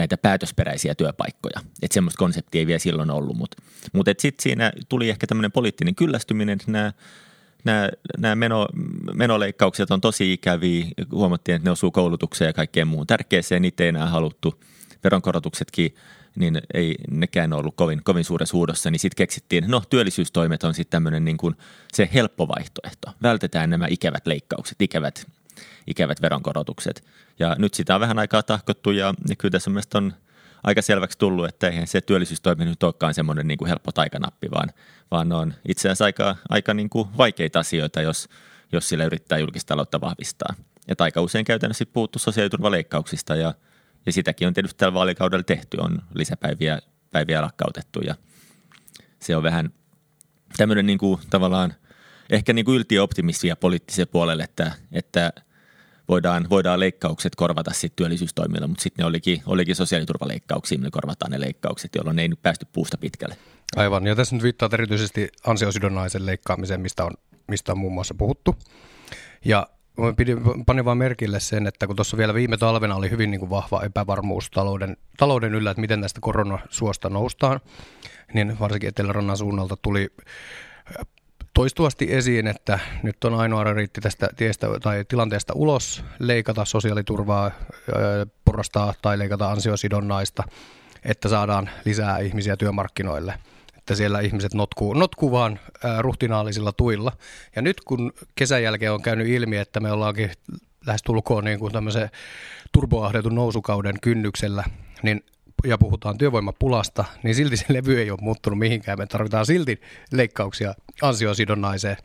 näitä 0.00 0.16
päätösperäisiä 0.16 0.94
työpaikkoja. 0.94 1.60
Että 1.82 1.94
semmoista 1.94 2.18
konseptia 2.18 2.58
ei 2.58 2.66
vielä 2.66 2.78
silloin 2.78 3.10
ollut, 3.10 3.36
mutta, 3.36 3.62
mutta 3.92 4.12
sitten 4.18 4.42
siinä 4.42 4.72
tuli 4.88 5.10
ehkä 5.10 5.26
tämmöinen 5.26 5.52
poliittinen 5.52 5.94
kyllästyminen, 5.94 6.52
että 6.52 6.70
nämä 6.70 6.92
nämä, 7.64 7.88
nämä 8.18 8.34
meno, 8.34 8.68
menoleikkaukset 9.14 9.90
on 9.90 10.00
tosi 10.00 10.32
ikäviä. 10.32 10.86
Huomattiin, 11.12 11.56
että 11.56 11.68
ne 11.68 11.72
osuu 11.72 11.90
koulutukseen 11.90 12.46
ja 12.48 12.52
kaikkeen 12.52 12.88
muun 12.88 13.06
tärkeäseen. 13.06 13.62
Niitä 13.62 13.82
ei 13.82 13.88
enää 13.88 14.06
haluttu. 14.06 14.64
Veronkorotuksetkin, 15.04 15.94
niin 16.36 16.62
ei 16.74 16.94
nekään 17.10 17.52
ollut 17.52 17.74
kovin, 17.76 18.04
kovin 18.04 18.24
suuressa 18.24 18.56
huudossa. 18.56 18.90
Niin 18.90 19.00
sitten 19.00 19.16
keksittiin, 19.16 19.64
no 19.68 19.82
työllisyystoimet 19.90 20.64
on 20.64 20.74
sitten 20.74 20.90
tämmöinen 20.90 21.24
niin 21.24 21.36
kuin 21.36 21.54
se 21.92 22.08
helppo 22.14 22.48
vaihtoehto. 22.48 23.12
Vältetään 23.22 23.70
nämä 23.70 23.86
ikävät 23.90 24.26
leikkaukset, 24.26 24.82
ikävät, 24.82 25.26
ikävät 25.86 26.22
veronkorotukset. 26.22 27.04
Ja 27.38 27.56
nyt 27.58 27.74
sitä 27.74 27.94
on 27.94 28.00
vähän 28.00 28.18
aikaa 28.18 28.42
tahkottu 28.42 28.90
ja, 28.90 29.14
ja 29.28 29.36
kyllä 29.36 29.52
tässä 29.52 29.70
on 29.94 30.12
aika 30.64 30.82
selväksi 30.82 31.18
tullut, 31.18 31.48
että 31.48 31.68
eihän 31.68 31.86
se 31.86 32.00
työllisyystoimi 32.00 32.64
nyt 32.64 32.82
olekaan 32.82 33.14
semmoinen 33.14 33.46
niin 33.46 33.58
kuin 33.58 33.68
helppo 33.68 33.92
taikanappi, 33.92 34.50
vaan, 34.50 34.68
vaan 35.10 35.32
on 35.32 35.54
itse 35.68 35.88
asiassa 35.88 36.04
aika, 36.04 36.36
aika 36.48 36.74
niin 36.74 36.90
kuin 36.90 37.08
vaikeita 37.18 37.58
asioita, 37.58 38.02
jos, 38.02 38.28
jos 38.72 38.88
sillä 38.88 39.04
yrittää 39.04 39.38
julkistaloutta 39.38 40.00
vahvistaa. 40.00 40.54
Ja 40.88 40.94
aika 40.98 41.20
usein 41.20 41.44
käytännössä 41.44 41.86
puhuttu 41.92 42.18
sosiaaliturvaleikkauksista 42.18 43.36
ja, 43.36 43.54
ja 44.06 44.12
sitäkin 44.12 44.48
on 44.48 44.54
tietysti 44.54 44.78
tällä 44.78 44.94
vaalikaudella 44.94 45.44
tehty, 45.44 45.76
on 45.80 46.02
lisäpäiviä 46.14 46.78
päiviä 47.10 47.42
lakkautettu 47.42 48.00
ja 48.00 48.14
se 49.20 49.36
on 49.36 49.42
vähän 49.42 49.70
tämmöinen 50.56 50.86
niin 50.86 50.98
kuin 50.98 51.20
tavallaan 51.30 51.74
ehkä 52.30 52.52
niin 52.52 52.64
kuin 52.64 52.76
yltiöoptimistia 52.76 53.56
poliittiselle 53.56 54.10
puolelle, 54.12 54.42
että, 54.42 54.72
että– 54.92 55.32
voidaan, 56.08 56.46
voidaan 56.50 56.80
leikkaukset 56.80 57.34
korvata 57.36 57.70
sitten 57.72 57.96
työllisyystoimilla, 57.96 58.66
mutta 58.66 58.82
sitten 58.82 59.02
ne 59.02 59.06
olikin, 59.06 59.42
olikin 59.46 59.76
sosiaaliturvaleikkauksia, 59.76 60.78
millä 60.78 60.90
korvataan 60.90 61.32
ne 61.32 61.40
leikkaukset, 61.40 61.94
jolloin 61.94 62.16
ne 62.16 62.22
ei 62.22 62.28
nyt 62.28 62.42
päästy 62.42 62.66
puusta 62.72 62.98
pitkälle. 62.98 63.36
Aivan, 63.76 64.06
ja 64.06 64.16
tässä 64.16 64.36
nyt 64.36 64.42
viittaa 64.42 64.68
erityisesti 64.72 65.28
ansiosidonnaisen 65.46 66.26
leikkaamiseen, 66.26 66.80
mistä 66.80 67.04
on, 67.04 67.10
mistä 67.48 67.72
on 67.72 67.78
muun 67.78 67.92
muassa 67.92 68.14
puhuttu. 68.14 68.56
Ja 69.44 69.66
panin 70.66 70.84
vaan 70.84 70.98
merkille 70.98 71.40
sen, 71.40 71.66
että 71.66 71.86
kun 71.86 71.96
tuossa 71.96 72.16
vielä 72.16 72.34
viime 72.34 72.56
talvena 72.56 72.96
oli 72.96 73.10
hyvin 73.10 73.30
niin 73.30 73.38
kuin 73.38 73.50
vahva 73.50 73.82
epävarmuus 73.82 74.50
talouden, 74.50 74.96
talouden 75.18 75.54
yllä, 75.54 75.70
että 75.70 75.80
miten 75.80 76.00
tästä 76.00 76.20
koronasuosta 76.20 77.10
noustaan, 77.10 77.60
niin 78.32 78.58
varsinkin 78.60 78.88
Etelärannan 78.88 79.36
suunnalta 79.36 79.76
tuli 79.76 80.08
toistuvasti 81.54 82.12
esiin, 82.12 82.46
että 82.46 82.78
nyt 83.02 83.24
on 83.24 83.34
ainoa 83.34 83.64
riitti 83.64 84.00
tästä 84.00 84.28
tiestä 84.36 84.66
tai 84.82 85.04
tilanteesta 85.08 85.52
ulos 85.56 86.04
leikata 86.18 86.64
sosiaaliturvaa, 86.64 87.50
porrastaa 88.44 88.94
tai 89.02 89.18
leikata 89.18 89.50
ansiosidonnaista, 89.50 90.42
että 91.04 91.28
saadaan 91.28 91.70
lisää 91.84 92.18
ihmisiä 92.18 92.56
työmarkkinoille. 92.56 93.34
Että 93.78 93.94
siellä 93.94 94.20
ihmiset 94.20 94.54
notkuu, 94.54 94.94
notkuu 94.94 95.32
vaan 95.32 95.60
ruhtinaalisilla 95.98 96.72
tuilla. 96.72 97.12
Ja 97.56 97.62
nyt 97.62 97.80
kun 97.80 98.12
kesän 98.34 98.62
jälkeen 98.62 98.92
on 98.92 99.02
käynyt 99.02 99.28
ilmi, 99.28 99.56
että 99.56 99.80
me 99.80 99.92
ollaankin 99.92 100.30
lähestulkoon 100.86 101.44
niin 101.44 101.58
kuin 101.58 101.72
tämmöisen 101.72 102.10
turboahdetun 102.72 103.34
nousukauden 103.34 104.00
kynnyksellä, 104.00 104.64
niin 105.02 105.24
ja 105.64 105.78
puhutaan 105.78 106.18
työvoimapulasta, 106.18 107.04
niin 107.22 107.34
silti 107.34 107.56
se 107.56 107.64
levy 107.68 108.00
ei 108.00 108.10
ole 108.10 108.18
muuttunut 108.22 108.58
mihinkään. 108.58 108.98
Me 108.98 109.06
tarvitaan 109.06 109.46
silti 109.46 109.80
leikkauksia 110.12 110.74
ansiosidonnaiseen. 111.02 111.96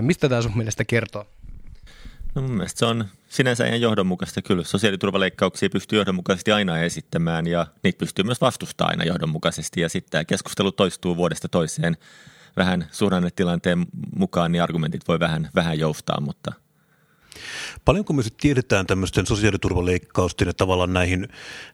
Mistä 0.00 0.28
tämä 0.28 0.42
sun 0.42 0.56
mielestä 0.56 0.84
kertoo? 0.84 1.26
No 2.34 2.42
mun 2.42 2.50
mielestä 2.50 2.78
se 2.78 2.86
on 2.86 3.04
sinänsä 3.28 3.66
ihan 3.66 3.80
johdonmukaista. 3.80 4.42
Kyllä 4.42 4.64
sosiaaliturvaleikkauksia 4.64 5.70
pystyy 5.70 5.98
johdonmukaisesti 5.98 6.52
aina 6.52 6.78
esittämään 6.78 7.46
ja 7.46 7.66
niitä 7.82 7.98
pystyy 7.98 8.24
myös 8.24 8.40
vastustamaan 8.40 8.92
aina 8.92 9.04
johdonmukaisesti. 9.04 9.80
Ja 9.80 9.88
sitten 9.88 10.10
tämä 10.10 10.24
keskustelu 10.24 10.72
toistuu 10.72 11.16
vuodesta 11.16 11.48
toiseen 11.48 11.96
vähän 12.56 12.88
suhdannetilanteen 12.92 13.86
mukaan, 14.16 14.52
niin 14.52 14.62
argumentit 14.62 15.08
voi 15.08 15.20
vähän, 15.20 15.50
vähän 15.54 15.78
joustaa, 15.78 16.20
mutta– 16.20 16.52
Paljonko 17.86 18.12
me 18.12 18.22
sitten 18.22 18.40
tiedetään 18.40 18.86
tämmöisten 18.86 19.26
sosiaaliturvaleikkausten 19.26 20.46
ja 20.46 20.54
tavallaan 20.54 20.92
näihin, 20.92 21.28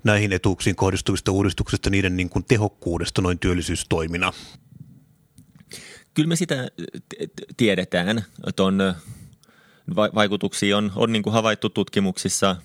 näihin 0.05 0.33
etuuksiin 0.33 0.77
kohdistuvista 0.77 1.33
uudistuksista, 1.33 1.91
niiden 1.91 2.17
niin 2.17 2.29
kuin 2.29 2.45
tehokkuudesta 2.45 3.23
noin 3.23 3.39
työllisyystoimina? 3.39 4.33
Kyllä 6.15 6.29
me 6.29 6.37
sitä 6.37 6.69
tiedetään, 7.57 8.25
että 8.47 8.63
on, 8.63 8.79
vaikutuksia 9.97 10.77
on, 10.77 10.93
on 10.97 11.13
niin 11.13 11.23
kuin 11.23 11.33
havaittu 11.33 11.71
tutkimuksissa, 11.71 12.57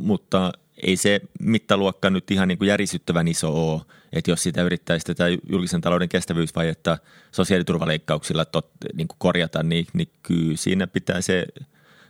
mutta 0.00 0.52
ei 0.82 0.96
se 0.96 1.20
mittaluokka 1.40 2.10
nyt 2.10 2.30
ihan 2.30 2.48
niin 2.48 2.58
kuin 2.58 2.68
järisyttävän 2.68 3.28
iso 3.28 3.72
ole, 3.72 3.80
että 4.12 4.30
jos 4.30 4.42
sitä 4.42 4.62
yrittäisi 4.62 5.06
tätä 5.06 5.24
julkisen 5.50 5.80
talouden 5.80 6.08
kestävyysvajetta 6.08 6.98
sosiaaliturvaleikkauksilla 7.32 8.44
tot, 8.44 8.70
niin 8.94 9.08
kuin 9.08 9.18
korjata, 9.18 9.62
niin, 9.62 9.86
niin 9.92 10.08
kyllä 10.22 10.56
siinä 10.56 10.86
pitää 10.86 11.20
se 11.20 11.46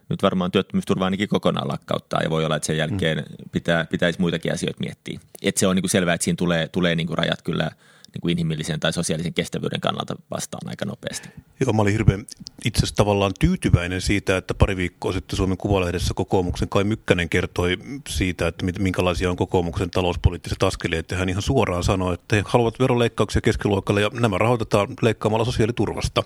nyt 0.08 0.22
varmaan 0.22 0.50
työttömyysturva 0.50 1.04
ainakin 1.04 1.28
kokonaan 1.28 1.68
lakkauttaa 1.68 2.22
ja 2.22 2.30
voi 2.30 2.44
olla, 2.44 2.56
että 2.56 2.66
sen 2.66 2.76
jälkeen 2.76 3.24
pitää, 3.52 3.84
pitäisi 3.84 4.20
muitakin 4.20 4.52
asioita 4.52 4.80
miettiä. 4.80 5.20
Että 5.42 5.58
se 5.58 5.66
on 5.66 5.76
niin 5.76 5.82
kuin 5.82 5.90
selvää, 5.90 6.14
että 6.14 6.24
siinä 6.24 6.36
tulee, 6.36 6.68
tulee 6.68 6.94
niin 6.94 7.06
kuin 7.06 7.18
rajat 7.18 7.42
kyllä 7.42 7.70
niin 8.14 8.20
kuin 8.20 8.32
inhimillisen 8.32 8.80
tai 8.80 8.92
sosiaalisen 8.92 9.34
kestävyyden 9.34 9.80
kannalta 9.80 10.16
vastaan 10.30 10.68
aika 10.68 10.84
nopeasti. 10.84 11.28
Joo, 11.60 11.72
mä 11.72 11.82
olin 11.82 11.92
hirveän 11.92 12.26
itse 12.64 12.78
asiassa 12.78 12.96
tavallaan 12.96 13.32
tyytyväinen 13.40 14.00
siitä, 14.00 14.36
että 14.36 14.54
pari 14.54 14.76
viikkoa 14.76 15.12
sitten 15.12 15.36
Suomen 15.36 15.56
Kuvalehdessä 15.56 16.14
kokoomuksen 16.14 16.68
Kai 16.68 16.84
Mykkänen 16.84 17.28
kertoi 17.28 17.78
siitä, 18.08 18.46
että 18.46 18.66
minkälaisia 18.78 19.30
on 19.30 19.36
kokoomuksen 19.36 19.90
talouspoliittiset 19.90 20.62
askeleet. 20.62 21.10
Hän 21.10 21.28
ihan 21.28 21.42
suoraan 21.42 21.84
sanoi, 21.84 22.14
että 22.14 22.36
he 22.36 22.42
haluavat 22.46 22.80
veroleikkauksia 22.80 23.42
keskiluokalle 23.42 24.00
ja 24.00 24.10
nämä 24.12 24.38
rahoitetaan 24.38 24.88
leikkaamalla 25.02 25.44
sosiaaliturvasta. 25.44 26.22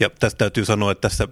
Ja 0.00 0.10
tästä 0.10 0.38
täytyy 0.38 0.64
sanoa, 0.64 0.92
että 0.92 1.08
tässä 1.08 1.28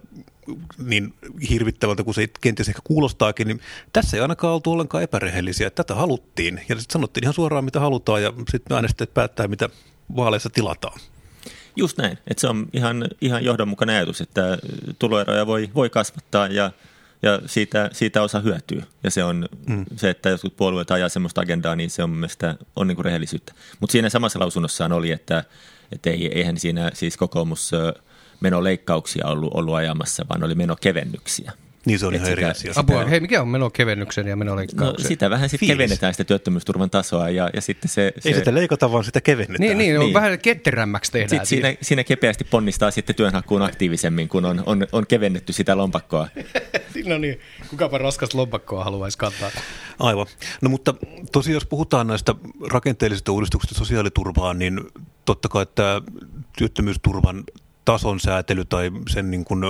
niin 0.77 1.13
hirvittävältä 1.49 2.03
kuin 2.03 2.15
se 2.15 2.27
kenties 2.41 2.69
ehkä 2.69 2.81
kuulostaakin, 2.83 3.47
niin 3.47 3.61
tässä 3.93 4.17
ei 4.17 4.21
ainakaan 4.21 4.53
oltu 4.53 4.71
ollenkaan 4.71 5.03
epärehellisiä. 5.03 5.69
Tätä 5.69 5.95
haluttiin 5.95 6.61
ja 6.69 6.75
sitten 6.75 6.93
sanottiin 6.93 7.23
ihan 7.23 7.33
suoraan 7.33 7.65
mitä 7.65 7.79
halutaan 7.79 8.23
ja 8.23 8.33
sitten 8.51 8.75
äänestäjät 8.75 9.13
päättää 9.13 9.47
mitä 9.47 9.69
vaaleissa 10.15 10.49
tilataan. 10.49 10.99
Just 11.75 11.97
näin, 11.97 12.17
että 12.27 12.41
se 12.41 12.47
on 12.47 12.67
ihan, 12.73 13.07
ihan 13.21 13.45
johdonmukainen 13.45 13.95
ajatus, 13.95 14.21
että 14.21 14.57
tuloeroja 14.99 15.47
voi, 15.47 15.69
voi 15.75 15.89
kasvattaa 15.89 16.47
ja, 16.47 16.71
ja 17.21 17.41
siitä, 17.45 17.89
siitä 17.93 18.21
osa 18.21 18.39
hyötyy. 18.39 18.83
Ja 19.03 19.11
se 19.11 19.23
on 19.23 19.49
mm. 19.67 19.85
se, 19.95 20.09
että 20.09 20.29
jotkut 20.29 20.57
puolueet 20.57 20.91
ajaa 20.91 21.09
sellaista 21.09 21.41
agendaa, 21.41 21.75
niin 21.75 21.89
se 21.89 22.03
on 22.03 22.09
mielestäni 22.09 22.57
on 22.75 22.87
niin 22.87 22.95
kuin 22.95 23.05
rehellisyyttä. 23.05 23.53
Mutta 23.79 23.91
siinä 23.91 24.09
samassa 24.09 24.39
lausunnossaan 24.39 24.91
oli, 24.91 25.11
että, 25.11 25.43
että 25.91 26.09
ei, 26.09 26.27
eihän 26.37 26.57
siinä 26.57 26.91
siis 26.93 27.17
kokoomus 27.17 27.71
menoleikkauksia 28.39 29.27
ollut, 29.27 29.53
ollut 29.53 29.75
ajamassa, 29.75 30.25
vaan 30.29 30.43
oli 30.43 30.55
menokevennyksiä. 30.55 31.51
Niin 31.87 31.99
se 31.99 32.05
on 32.05 32.15
ihan 32.15 32.29
eri 32.29 32.45
asia. 32.45 32.73
Apua, 32.75 33.05
hei, 33.05 33.19
mikä 33.19 33.41
on 33.41 33.47
menokevennyksen 33.47 34.27
ja 34.27 34.35
menoleikkauksen? 34.35 35.03
No 35.03 35.07
sitä 35.07 35.29
vähän 35.29 35.49
sitten 35.49 35.67
kevennetään 35.67 36.13
sitä 36.13 36.23
työttömyysturvan 36.23 36.89
tasoa 36.89 37.29
ja, 37.29 37.49
ja 37.53 37.61
sitten 37.61 37.89
se, 37.89 38.13
se... 38.19 38.29
Ei 38.29 38.35
sitä 38.35 38.53
leikata, 38.53 38.91
vaan 38.91 39.03
sitä 39.03 39.21
kevennetään. 39.21 39.59
Niin, 39.59 39.77
niin, 39.77 39.99
niin. 39.99 40.13
vähän 40.13 40.39
ketterämmäksi 40.39 41.11
tehdään. 41.11 41.29
Sitten 41.29 41.45
siinä, 41.45 41.75
siinä 41.81 42.03
kepeästi 42.03 42.43
ponnistaa 42.43 42.91
sitten 42.91 43.15
työnhakuun 43.15 43.61
aktiivisemmin, 43.61 44.29
kun 44.29 44.45
on, 44.45 44.63
on, 44.65 44.87
on 44.91 45.07
kevennetty 45.07 45.53
sitä 45.53 45.77
lompakkoa. 45.77 46.27
no 47.05 47.17
niin, 47.17 47.39
kukapa 47.69 47.97
raskasta 47.97 48.37
lompakkoa 48.37 48.83
haluaisi 48.83 49.17
kantaa. 49.17 49.51
Aivan. 49.99 50.25
No 50.61 50.69
mutta 50.69 50.93
tosiaan 51.31 51.53
jos 51.53 51.65
puhutaan 51.65 52.07
näistä 52.07 52.35
rakenteellisista 52.69 53.31
uudistuksista 53.31 53.75
sosiaaliturvaan, 53.75 54.59
niin 54.59 54.81
totta 55.25 55.49
kai 55.49 55.65
tämä 55.75 56.01
työttömyysturvan 56.57 57.43
tason 57.87 58.19
säätely 58.19 58.65
tai 58.65 58.91
sen 59.09 59.31
niin 59.31 59.45
kuin 59.45 59.61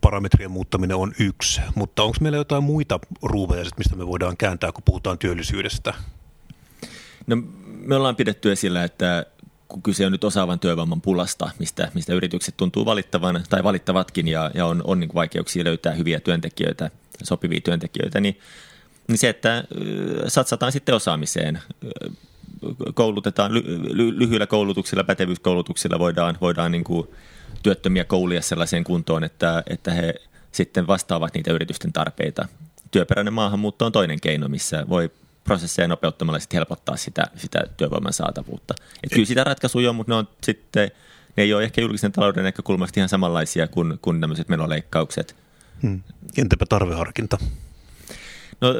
parametrien 0.00 0.50
muuttaminen 0.50 0.96
on 0.96 1.12
yksi, 1.18 1.60
mutta 1.74 2.02
onko 2.02 2.16
meillä 2.20 2.38
jotain 2.38 2.64
muita 2.64 3.00
ruuveja, 3.22 3.64
mistä 3.76 3.96
me 3.96 4.06
voidaan 4.06 4.36
kääntää, 4.36 4.72
kun 4.72 4.82
puhutaan 4.84 5.18
työllisyydestä? 5.18 5.94
No, 7.26 7.36
me 7.64 7.96
ollaan 7.96 8.16
pidetty 8.16 8.52
esillä, 8.52 8.84
että 8.84 9.26
kun 9.68 9.82
kyse 9.82 10.06
on 10.06 10.12
nyt 10.12 10.24
osaavan 10.24 10.60
työvoiman 10.60 11.00
pulasta, 11.00 11.50
mistä, 11.58 11.90
mistä 11.94 12.14
yritykset 12.14 12.56
tuntuu 12.56 12.84
valittavan 12.84 13.44
tai 13.50 13.64
valittavatkin 13.64 14.28
ja, 14.28 14.50
ja 14.54 14.66
on, 14.66 14.82
on 14.84 15.00
niin 15.00 15.14
vaikeuksia 15.14 15.64
löytää 15.64 15.92
hyviä 15.92 16.20
työntekijöitä, 16.20 16.90
sopivia 17.22 17.60
työntekijöitä, 17.60 18.20
niin, 18.20 18.38
niin 19.08 19.18
se, 19.18 19.28
että 19.28 19.64
satsataan 20.28 20.72
sitten 20.72 20.94
osaamiseen, 20.94 21.60
koulutetaan 22.94 23.54
ly, 23.54 23.62
ly, 23.96 24.18
lyhyillä 24.18 24.46
koulutuksilla, 24.46 25.04
pätevyyskoulutuksilla 25.04 25.98
voidaan, 25.98 26.38
voidaan 26.40 26.72
niin 26.72 26.84
kuin 26.84 27.08
työttömiä 27.62 28.04
koulia 28.04 28.42
sellaiseen 28.42 28.84
kuntoon, 28.84 29.24
että, 29.24 29.62
että 29.66 29.90
he 29.90 30.14
sitten 30.52 30.86
vastaavat 30.86 31.34
niitä 31.34 31.52
yritysten 31.52 31.92
tarpeita. 31.92 32.48
Työperäinen 32.90 33.32
maahanmuutto 33.32 33.86
on 33.86 33.92
toinen 33.92 34.20
keino, 34.20 34.48
missä 34.48 34.86
voi 34.88 35.10
prosesseja 35.44 35.88
nopeuttamalla 35.88 36.38
sitten 36.38 36.56
helpottaa 36.58 36.96
sitä, 36.96 37.26
sitä 37.36 37.62
työvoiman 37.76 38.12
saatavuutta. 38.12 38.74
Et 39.02 39.10
kyllä 39.12 39.26
sitä 39.26 39.44
ratkaisuja 39.44 39.90
on, 39.90 39.96
mutta 39.96 40.12
ne 40.12 40.16
on 40.16 40.28
sitten, 40.42 40.90
ne 41.36 41.42
ei 41.42 41.54
ole 41.54 41.64
ehkä 41.64 41.80
julkisen 41.80 42.12
talouden 42.12 42.44
näkökulmasta 42.44 43.00
ihan 43.00 43.08
samanlaisia 43.08 43.68
kuin, 43.68 43.98
kuin 44.02 44.20
tämmöiset 44.20 44.48
menoleikkaukset. 44.48 45.36
Hmm. 45.82 46.00
Entäpä 46.38 46.66
tarveharkinta? 46.66 47.38
No, 48.60 48.74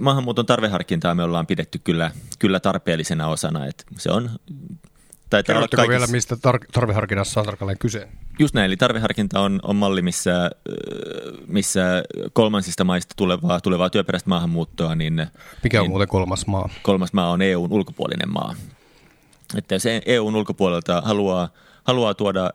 maahanmuuton 0.00 0.46
tarveharkintaa 0.46 1.14
me 1.14 1.22
ollaan 1.22 1.46
pidetty 1.46 1.80
kyllä, 1.84 2.10
kyllä 2.38 2.60
tarpeellisena 2.60 3.28
osana. 3.28 3.66
Että 3.66 3.84
se 3.98 4.10
on 4.10 4.30
Taitaa 5.30 5.56
olla 5.56 5.68
kaikissa... 5.68 5.90
vielä, 5.90 6.06
mistä 6.06 6.34
tar- 6.34 6.66
tarveharkinnassa 6.72 7.40
on 7.40 7.46
tarkalleen 7.46 7.78
kyse? 7.78 8.08
Just 8.38 8.54
näin, 8.54 8.66
eli 8.66 8.76
tarveharkinta 8.76 9.40
on, 9.40 9.60
on 9.62 9.76
malli, 9.76 10.02
missä, 10.02 10.50
missä 11.46 12.02
kolmansista 12.32 12.84
maista 12.84 13.14
tulevaa, 13.16 13.60
tulevaa 13.60 13.90
työperäistä 13.90 14.28
maahanmuuttoa. 14.28 14.94
Niin, 14.94 15.26
Mikä 15.62 15.80
on 15.80 15.84
niin 15.84 15.90
muuten 15.90 16.08
kolmas 16.08 16.46
maa? 16.46 16.68
Kolmas 16.82 17.12
maa 17.12 17.30
on 17.30 17.42
EUn 17.42 17.72
ulkopuolinen 17.72 18.32
maa. 18.32 18.54
Että 19.58 19.74
jos 19.74 19.84
EUn 20.06 20.36
ulkopuolelta 20.36 21.02
haluaa, 21.04 21.48
haluaa 21.84 22.14
tuoda 22.14 22.50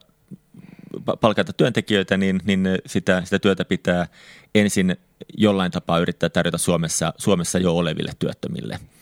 palkata 1.21 1.53
työntekijöitä, 1.53 2.17
niin, 2.17 2.41
niin 2.45 2.67
sitä, 2.85 3.21
sitä 3.23 3.39
työtä 3.39 3.65
pitää 3.65 4.07
ensin 4.55 4.97
jollain 5.37 5.71
tapaa 5.71 5.99
yrittää 5.99 6.29
tarjota 6.29 6.57
Suomessa, 6.57 7.13
Suomessa 7.17 7.59
jo 7.59 7.77
oleville 7.77 8.11
työttömille– 8.19 8.79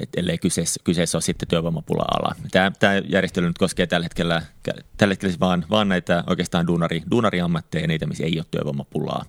et 0.00 0.08
ellei 0.16 0.38
kyseessä, 0.38 0.80
kyseessä 0.84 1.16
ole 1.16 1.22
sitten 1.22 1.48
työvoimapula-ala. 1.48 2.34
Tämä, 2.50 2.72
tämä 2.78 2.94
järjestely 3.08 3.46
nyt 3.46 3.58
koskee 3.58 3.86
tällä 3.86 4.04
hetkellä, 4.04 4.42
tällä 4.96 5.12
hetkellä 5.12 5.36
vaan, 5.40 5.66
vaan 5.70 5.88
näitä 5.88 6.24
oikeastaan 6.26 6.66
duunari, 6.66 7.02
duunariammatteja, 7.10 7.86
niitä, 7.86 8.06
missä 8.06 8.24
ei 8.24 8.38
ole 8.38 8.46
työvoimapulaa. 8.50 9.24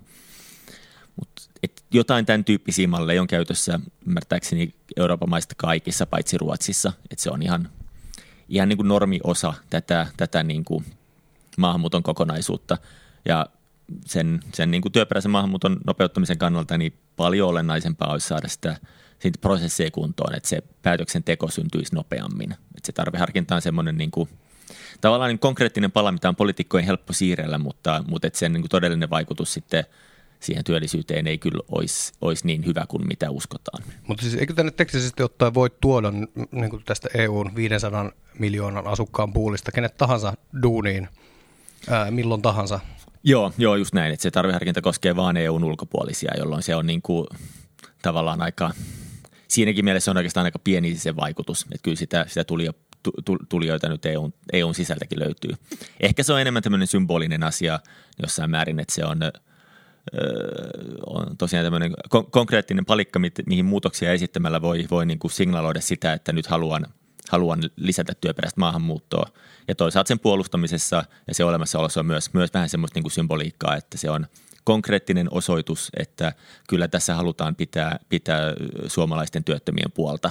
Mut, 1.16 1.28
et 1.62 1.84
jotain 1.90 2.26
tämän 2.26 2.44
tyyppisiä 2.44 2.88
malleja 2.88 3.20
on 3.20 3.26
käytössä 3.26 3.80
ymmärtääkseni 4.06 4.74
Euroopan 4.96 5.30
maista 5.30 5.54
kaikissa, 5.58 6.06
paitsi 6.06 6.38
Ruotsissa. 6.38 6.92
Et 7.10 7.18
se 7.18 7.30
on 7.30 7.42
ihan, 7.42 7.68
ihan 8.48 8.68
niin 8.68 8.76
kuin 8.76 8.88
normiosa 8.88 9.54
tätä, 9.70 10.06
tätä 10.16 10.42
niin 10.42 10.64
kuin 10.64 10.84
maahanmuuton 11.56 12.02
kokonaisuutta. 12.02 12.78
Ja 13.24 13.46
sen, 14.06 14.40
sen 14.54 14.70
niin 14.70 14.82
kuin 14.82 14.92
työperäisen 14.92 15.30
maahanmuuton 15.30 15.76
nopeuttamisen 15.86 16.38
kannalta 16.38 16.78
niin 16.78 16.98
paljon 17.16 17.48
olennaisempaa 17.48 18.12
olisi 18.12 18.28
saada 18.28 18.48
sitä– 18.48 18.76
siitä 19.24 19.38
prosessia 19.40 19.90
kuntoon, 19.90 20.34
että 20.34 20.48
se 20.48 20.62
päätöksenteko 20.82 21.50
syntyisi 21.50 21.94
nopeammin. 21.94 22.52
Että 22.52 22.86
se 22.86 22.92
tarveharkinta 22.92 23.54
on 23.54 23.62
semmoinen 23.62 23.98
niin 23.98 24.10
kuin, 24.10 24.28
tavallaan 25.00 25.28
niin 25.28 25.38
konkreettinen 25.38 25.92
pala, 25.92 26.12
mitä 26.12 26.28
on 26.28 26.36
poliitikkojen 26.36 26.86
helppo 26.86 27.12
siirrellä, 27.12 27.58
mutta, 27.58 28.04
mutta 28.08 28.26
että 28.26 28.38
sen 28.38 28.52
niin 28.52 28.62
kuin 28.62 28.70
todellinen 28.70 29.10
vaikutus 29.10 29.52
sitten 29.52 29.84
siihen 30.40 30.64
työllisyyteen 30.64 31.26
ei 31.26 31.38
kyllä 31.38 31.62
olisi, 31.68 32.12
olisi 32.20 32.46
niin 32.46 32.66
hyvä 32.66 32.84
kuin 32.88 33.06
mitä 33.06 33.30
uskotaan. 33.30 33.82
Mutta 34.08 34.22
siis 34.22 34.34
eikö 34.34 34.54
tänne 34.54 34.72
teknisesti 34.72 35.22
ottaen 35.22 35.54
voi 35.54 35.70
tuoda 35.80 36.12
niin 36.50 36.70
kuin 36.70 36.82
tästä 36.84 37.08
EUn 37.14 37.56
500 37.56 38.10
miljoonan 38.38 38.86
asukkaan 38.86 39.32
puulista 39.32 39.72
kenet 39.72 39.96
tahansa 39.96 40.34
duuniin 40.62 41.08
ää, 41.90 42.10
milloin 42.10 42.42
tahansa? 42.42 42.80
Joo, 43.22 43.52
joo, 43.58 43.76
just 43.76 43.94
näin, 43.94 44.12
että 44.12 44.22
se 44.22 44.30
tarveharkinta 44.30 44.82
koskee 44.82 45.16
vain 45.16 45.36
EUn 45.36 45.64
ulkopuolisia, 45.64 46.32
jolloin 46.38 46.62
se 46.62 46.74
on 46.74 46.86
niin 46.86 47.02
kuin, 47.02 47.26
tavallaan 48.02 48.42
aika 48.42 48.70
siinäkin 49.54 49.84
mielessä 49.84 50.10
on 50.10 50.16
oikeastaan 50.16 50.44
aika 50.44 50.58
pieni 50.58 50.96
se 50.96 51.16
vaikutus, 51.16 51.62
että 51.62 51.82
kyllä 51.82 51.96
sitä, 51.96 52.24
sitä 52.28 52.44
tuli, 52.44 52.68
tulijoita 53.48 53.88
nyt 53.88 54.06
EUn, 54.06 54.34
EUn 54.52 54.74
sisältäkin 54.74 55.20
löytyy. 55.20 55.50
Ehkä 56.00 56.22
se 56.22 56.32
on 56.32 56.40
enemmän 56.40 56.62
tämmöinen 56.62 56.88
symbolinen 56.88 57.42
asia 57.42 57.80
jossain 58.22 58.50
määrin, 58.50 58.80
että 58.80 58.94
se 58.94 59.04
on, 59.04 59.22
öö, 59.22 59.32
on 61.06 61.36
tosiaan 61.36 61.66
tämmöinen 61.66 61.92
kon- 61.92 62.30
konkreettinen 62.30 62.84
palikka, 62.84 63.20
mihin 63.46 63.64
muutoksia 63.64 64.12
esittämällä 64.12 64.62
voi, 64.62 64.86
voi 64.90 65.06
niin 65.06 65.18
kuin 65.18 65.30
signaloida 65.30 65.80
sitä, 65.80 66.12
että 66.12 66.32
nyt 66.32 66.46
haluan, 66.46 66.86
haluan 67.30 67.60
lisätä 67.76 68.12
työperäistä 68.20 68.60
maahanmuuttoa. 68.60 69.26
Ja 69.68 69.74
toisaalta 69.74 70.08
sen 70.08 70.18
puolustamisessa 70.18 71.04
ja 71.28 71.34
se 71.34 71.44
olemassaolossa 71.44 72.00
on 72.00 72.06
myös, 72.06 72.34
myös 72.34 72.54
vähän 72.54 72.68
semmoista 72.68 72.96
niin 72.96 73.04
kuin 73.04 73.12
symboliikkaa, 73.12 73.76
että 73.76 73.98
se 73.98 74.10
on– 74.10 74.26
konkreettinen 74.64 75.28
osoitus, 75.30 75.90
että 75.96 76.32
kyllä 76.68 76.88
tässä 76.88 77.14
halutaan 77.14 77.54
pitää, 77.54 77.98
pitää 78.08 78.52
suomalaisten 78.86 79.44
työttömien 79.44 79.92
puolta. 79.92 80.30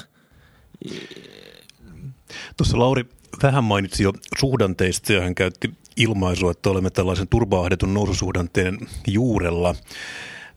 Tuossa 2.58 2.80
Lauri 2.80 3.06
vähän 3.44 3.64
mainitsi 3.64 4.04
jo 4.04 4.14
suhdanteista 4.40 5.14
ja 5.14 5.22
hän 5.22 5.36
käytti 5.36 5.74
ilmaisua, 5.98 6.52
että 6.52 6.70
olemme 6.70 6.90
tällaisen 6.90 7.28
turbaahdetun 7.28 7.94
noususuhdanteen 7.94 8.78
juurella. 9.08 9.76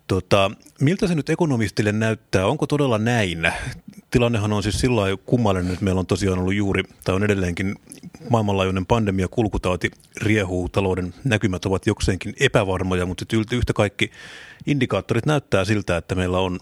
Tota, 0.07 0.51
miltä 0.81 1.07
se 1.07 1.15
nyt 1.15 1.31
ekonomistille 1.31 1.93
näyttää? 1.93 2.47
Onko 2.47 2.67
todella 2.67 2.99
näin? 2.99 3.53
Tilannehan 4.11 4.53
on 4.53 4.63
siis 4.63 4.81
sillä 4.81 5.01
lailla 5.01 5.23
kummallinen, 5.27 5.73
että 5.73 5.85
meillä 5.85 5.99
on 5.99 6.07
tosiaan 6.07 6.39
ollut 6.39 6.55
juuri, 6.55 6.83
tai 7.05 7.15
on 7.15 7.25
edelleenkin 7.25 7.75
maailmanlaajuinen 8.31 8.87
pandemia, 8.87 9.29
kulkutauti 9.29 9.91
riehuu, 10.23 10.69
talouden 10.69 11.15
näkymät 11.25 11.65
ovat 11.67 11.87
jokseenkin 11.87 12.35
epävarmoja, 12.41 13.07
mutta 13.07 13.25
yhtä 13.53 13.73
kaikki 13.73 14.11
indikaattorit 14.67 15.27
näyttää 15.27 15.65
siltä, 15.65 15.97
että 15.97 16.15
meillä 16.15 16.39
on 16.39 16.59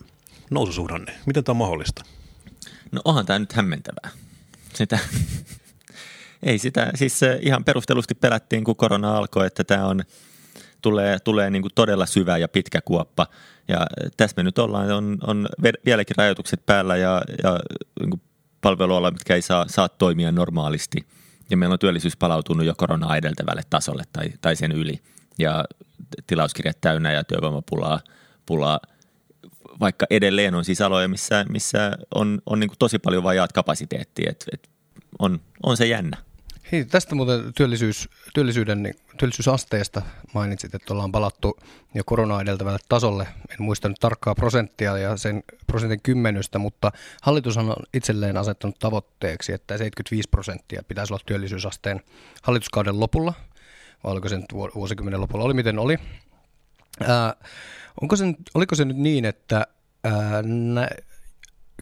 noususuhdanne. 0.50 1.14
Miten 1.26 1.44
tämä 1.44 1.52
on 1.52 1.56
mahdollista? 1.56 2.04
No 2.92 3.00
onhan 3.04 3.26
tämä 3.26 3.38
nyt 3.38 3.52
hämmentävää. 3.52 4.10
Sitä, 4.74 4.98
ei 6.42 6.58
sitä, 6.58 6.90
siis 6.94 7.20
ihan 7.40 7.64
perustelusti 7.64 8.14
pelättiin, 8.14 8.64
kun 8.64 8.76
korona 8.76 9.16
alkoi, 9.16 9.46
että 9.46 9.64
tämä 9.64 9.86
on– 9.86 10.02
tulee, 10.84 11.18
tulee 11.18 11.50
niin 11.50 11.62
kuin 11.62 11.72
todella 11.74 12.06
syvä 12.06 12.38
ja 12.38 12.48
pitkä 12.48 12.80
kuoppa. 12.80 13.26
Ja 13.68 13.86
tässä 14.16 14.34
me 14.36 14.42
nyt 14.42 14.58
ollaan, 14.58 14.90
on, 14.90 15.18
on 15.26 15.48
vieläkin 15.84 16.16
rajoitukset 16.16 16.66
päällä 16.66 16.96
ja, 16.96 17.22
ja 17.42 17.60
niin 18.00 18.10
kuin 18.10 18.20
palveluala, 18.60 19.10
mitkä 19.10 19.34
ei 19.34 19.42
saa, 19.42 19.64
saa 19.68 19.88
toimia 19.88 20.32
normaalisti. 20.32 21.06
Ja 21.50 21.56
meillä 21.56 21.72
on 21.72 21.78
työllisyys 21.78 22.16
palautunut 22.16 22.66
jo 22.66 22.74
koronaa 22.76 23.16
edeltävälle 23.16 23.62
tasolle 23.70 24.02
tai, 24.12 24.26
tai 24.40 24.56
sen 24.56 24.72
yli. 24.72 25.00
Ja 25.38 25.64
tilauskirjat 26.26 26.80
täynnä 26.80 27.12
ja 27.12 27.24
työvoimapulaa 27.24 28.00
pulaa, 28.46 28.80
vaikka 29.80 30.06
edelleen 30.10 30.54
on 30.54 30.64
siis 30.64 30.80
aloja, 30.80 31.08
missä, 31.08 31.44
missä 31.48 31.92
on, 32.14 32.42
on 32.46 32.60
niin 32.60 32.70
tosi 32.78 32.98
paljon 32.98 33.22
vajaat 33.22 33.52
kapasiteettia. 33.52 34.30
Et, 34.30 34.44
et 34.52 34.70
on, 35.18 35.40
on 35.62 35.76
se 35.76 35.86
jännä. 35.86 36.16
Hei, 36.74 36.84
tästä 36.84 37.14
muuten 37.14 37.54
työllisyys, 37.54 38.08
työllisyyden, 38.34 38.82
niin 38.82 38.94
työllisyysasteesta 39.18 40.02
mainitsit, 40.32 40.74
että 40.74 40.94
ollaan 40.94 41.12
palattu 41.12 41.58
jo 41.94 42.02
korona 42.06 42.40
edeltävälle 42.40 42.78
tasolle. 42.88 43.26
En 43.50 43.56
muista 43.58 43.88
nyt 43.88 43.96
tarkkaa 44.00 44.34
prosenttia 44.34 44.98
ja 44.98 45.16
sen 45.16 45.42
prosentin 45.66 46.00
kymmenystä, 46.02 46.58
mutta 46.58 46.92
hallitus 47.22 47.56
on 47.56 47.76
itselleen 47.94 48.36
asettanut 48.36 48.78
tavoitteeksi, 48.78 49.52
että 49.52 49.78
75 49.78 50.28
prosenttia 50.28 50.82
pitäisi 50.88 51.12
olla 51.12 51.22
työllisyysasteen 51.26 52.00
hallituskauden 52.42 53.00
lopulla. 53.00 53.34
Vai 54.04 54.12
oliko 54.12 54.28
se 54.28 54.36
nyt 54.36 54.52
vuosikymmenen 54.74 55.20
lopulla? 55.20 55.44
Oli 55.44 55.54
miten 55.54 55.78
oli. 55.78 55.98
Ää, 57.00 57.34
onko 58.00 58.16
se, 58.16 58.24
oliko 58.54 58.74
se 58.74 58.84
nyt 58.84 58.96
niin, 58.96 59.24
että 59.24 59.66
ää, 60.04 60.42
nä, 60.42 60.88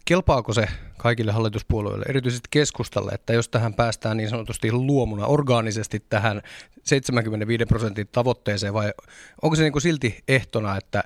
kelpaako 0.05 0.53
se 0.53 0.67
kaikille 0.97 1.31
hallituspuolueille, 1.31 2.05
erityisesti 2.09 2.47
keskustalle, 2.51 3.11
että 3.11 3.33
jos 3.33 3.49
tähän 3.49 3.73
päästään 3.73 4.17
niin 4.17 4.29
sanotusti 4.29 4.71
luomuna 4.71 5.25
orgaanisesti 5.25 6.05
tähän 6.09 6.41
75 6.83 7.65
prosentin 7.65 8.07
tavoitteeseen, 8.11 8.73
vai 8.73 8.93
onko 9.41 9.55
se 9.55 9.63
niin 9.63 9.71
kuin 9.71 9.81
silti 9.81 10.23
ehtona, 10.27 10.77
että, 10.77 11.03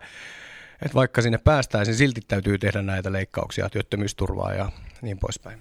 että 0.81 0.95
vaikka 0.95 1.21
sinne 1.21 1.37
päästäisiin, 1.37 1.97
silti 1.97 2.21
täytyy 2.27 2.57
tehdä 2.57 2.81
näitä 2.81 3.11
leikkauksia, 3.11 3.69
työttömyysturvaa 3.69 4.53
ja 4.53 4.71
niin 5.01 5.19
poispäin? 5.19 5.59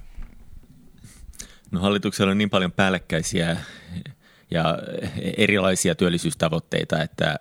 No 1.70 1.80
hallituksella 1.80 2.30
on 2.30 2.38
niin 2.38 2.50
paljon 2.50 2.72
päällekkäisiä 2.72 3.56
ja 4.50 4.78
erilaisia 5.36 5.94
työllisyystavoitteita, 5.94 7.02
että, 7.02 7.36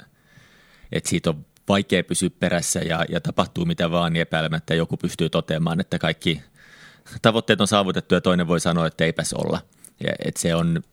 että 0.92 1.10
siitä 1.10 1.30
on 1.30 1.46
vaikea 1.68 2.04
pysyä 2.04 2.30
perässä 2.30 2.80
ja, 2.80 3.06
ja 3.10 3.22
tapahtuu 3.22 3.66
mitä 3.66 3.92
vaan, 3.92 4.14
niin 4.14 4.22
epäilemättä 4.22 4.76
joku 4.76 4.98
pystyy 4.98 5.30
toteamaan, 5.30 5.80
että 5.80 6.00
kaikki 6.00 6.42
tavoitteet 7.22 7.62
on 7.62 7.68
saavutettu 7.68 8.16
ja 8.16 8.22
toinen 8.22 8.48
voi 8.48 8.60
sanoa, 8.60 8.88
että 8.88 9.06
eipäs 9.06 9.34
olla. 9.34 9.60
Ja, 10.04 10.14
että 10.26 10.42
se 10.42 10.56
on 10.56 10.84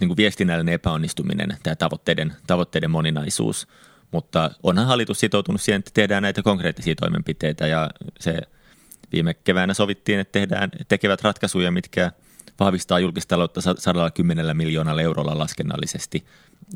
niin 0.00 0.08
kuin 0.08 0.16
viestinnällinen 0.16 0.74
epäonnistuminen, 0.74 1.56
tämä 1.62 1.76
tavoitteiden, 1.76 2.32
tavoitteiden 2.46 2.90
moninaisuus. 2.90 3.68
Mutta 4.10 4.50
onhan 4.62 4.86
hallitus 4.86 5.20
sitoutunut 5.20 5.60
siihen, 5.60 5.78
että 5.78 5.90
tehdään 5.94 6.22
näitä 6.22 6.42
konkreettisia 6.42 6.94
toimenpiteitä 6.94 7.66
ja 7.66 7.90
se 8.20 8.38
viime 9.12 9.34
keväänä 9.34 9.74
sovittiin, 9.74 10.20
että 10.20 10.32
tehdään, 10.32 10.70
tekevät 10.88 11.22
ratkaisuja, 11.22 11.70
mitkä 11.70 12.12
vahvistaa 12.60 12.98
julkistaloutta 12.98 13.60
110 13.78 14.56
miljoonalla 14.56 15.02
eurolla 15.02 15.38
laskennallisesti. 15.38 16.24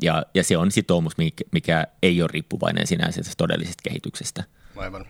Ja, 0.01 0.23
ja 0.33 0.43
se 0.43 0.57
on 0.57 0.71
sitoumus, 0.71 1.17
mikä, 1.17 1.43
mikä 1.51 1.87
ei 2.03 2.21
ole 2.21 2.29
riippuvainen 2.33 2.87
sinänsä 2.87 3.21
todellisesta 3.37 3.83
kehityksestä. 3.83 4.43
Aivan. 4.75 5.05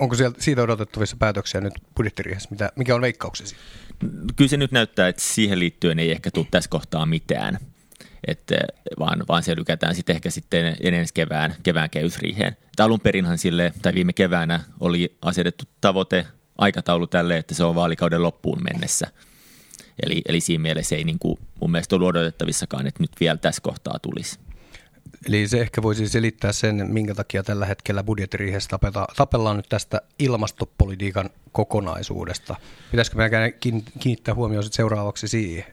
Onko 0.00 0.14
sieltä, 0.14 0.42
siitä 0.42 0.62
odotettavissa 0.62 1.16
päätöksiä 1.18 1.60
nyt 1.60 1.74
budjettiriihessä? 1.96 2.48
Mitä, 2.50 2.72
mikä 2.76 2.94
on 2.94 3.00
veikkauksesi? 3.00 3.56
Kyllä 4.36 4.48
se 4.48 4.56
nyt 4.56 4.72
näyttää, 4.72 5.08
että 5.08 5.22
siihen 5.22 5.58
liittyen 5.58 5.98
ei 5.98 6.10
ehkä 6.10 6.30
tule 6.30 6.46
tässä 6.50 6.70
kohtaa 6.70 7.06
mitään. 7.06 7.58
Että 8.26 8.54
vaan, 8.98 9.24
vaan 9.28 9.42
se 9.42 9.56
lykätään 9.56 9.94
sitten 9.94 10.16
ehkä 10.16 10.30
sitten 10.30 10.76
ensi 10.80 11.14
kevään, 11.14 11.54
kevään 11.62 11.90
kehysriiheen. 11.90 12.56
alun 12.78 13.00
perinhan 13.00 13.38
sille, 13.38 13.72
tai 13.82 13.94
viime 13.94 14.12
keväänä 14.12 14.60
oli 14.80 15.18
asetettu 15.22 15.64
tavoite 15.80 16.26
aikataulu 16.58 17.06
tälle, 17.06 17.36
että 17.36 17.54
se 17.54 17.64
on 17.64 17.74
vaalikauden 17.74 18.22
loppuun 18.22 18.62
mennessä. 18.62 19.06
Eli, 20.02 20.22
eli 20.28 20.40
siinä 20.40 20.62
mielessä 20.62 20.96
ei 20.96 21.04
niin 21.04 21.18
kuin 21.18 21.38
mun 21.60 21.70
mielestä 21.70 21.96
ollut 21.96 22.08
odotettavissakaan, 22.08 22.86
että 22.86 23.02
nyt 23.02 23.10
vielä 23.20 23.36
tässä 23.36 23.62
kohtaa 23.62 23.98
tulisi. 24.02 24.38
Eli 25.28 25.48
se 25.48 25.60
ehkä 25.60 25.82
voisi 25.82 26.08
selittää 26.08 26.52
sen, 26.52 26.86
minkä 26.88 27.14
takia 27.14 27.42
tällä 27.42 27.66
hetkellä 27.66 28.04
budjettiriihessä 28.04 28.78
tapellaan 29.16 29.56
nyt 29.56 29.68
tästä 29.68 30.00
ilmastopolitiikan 30.18 31.30
kokonaisuudesta. 31.52 32.56
Pitäisikö 32.90 33.16
meidän 33.16 33.52
kiinnittää 34.00 34.34
huomioon 34.34 34.64
seuraavaksi 34.70 35.28
siihen? 35.28 35.64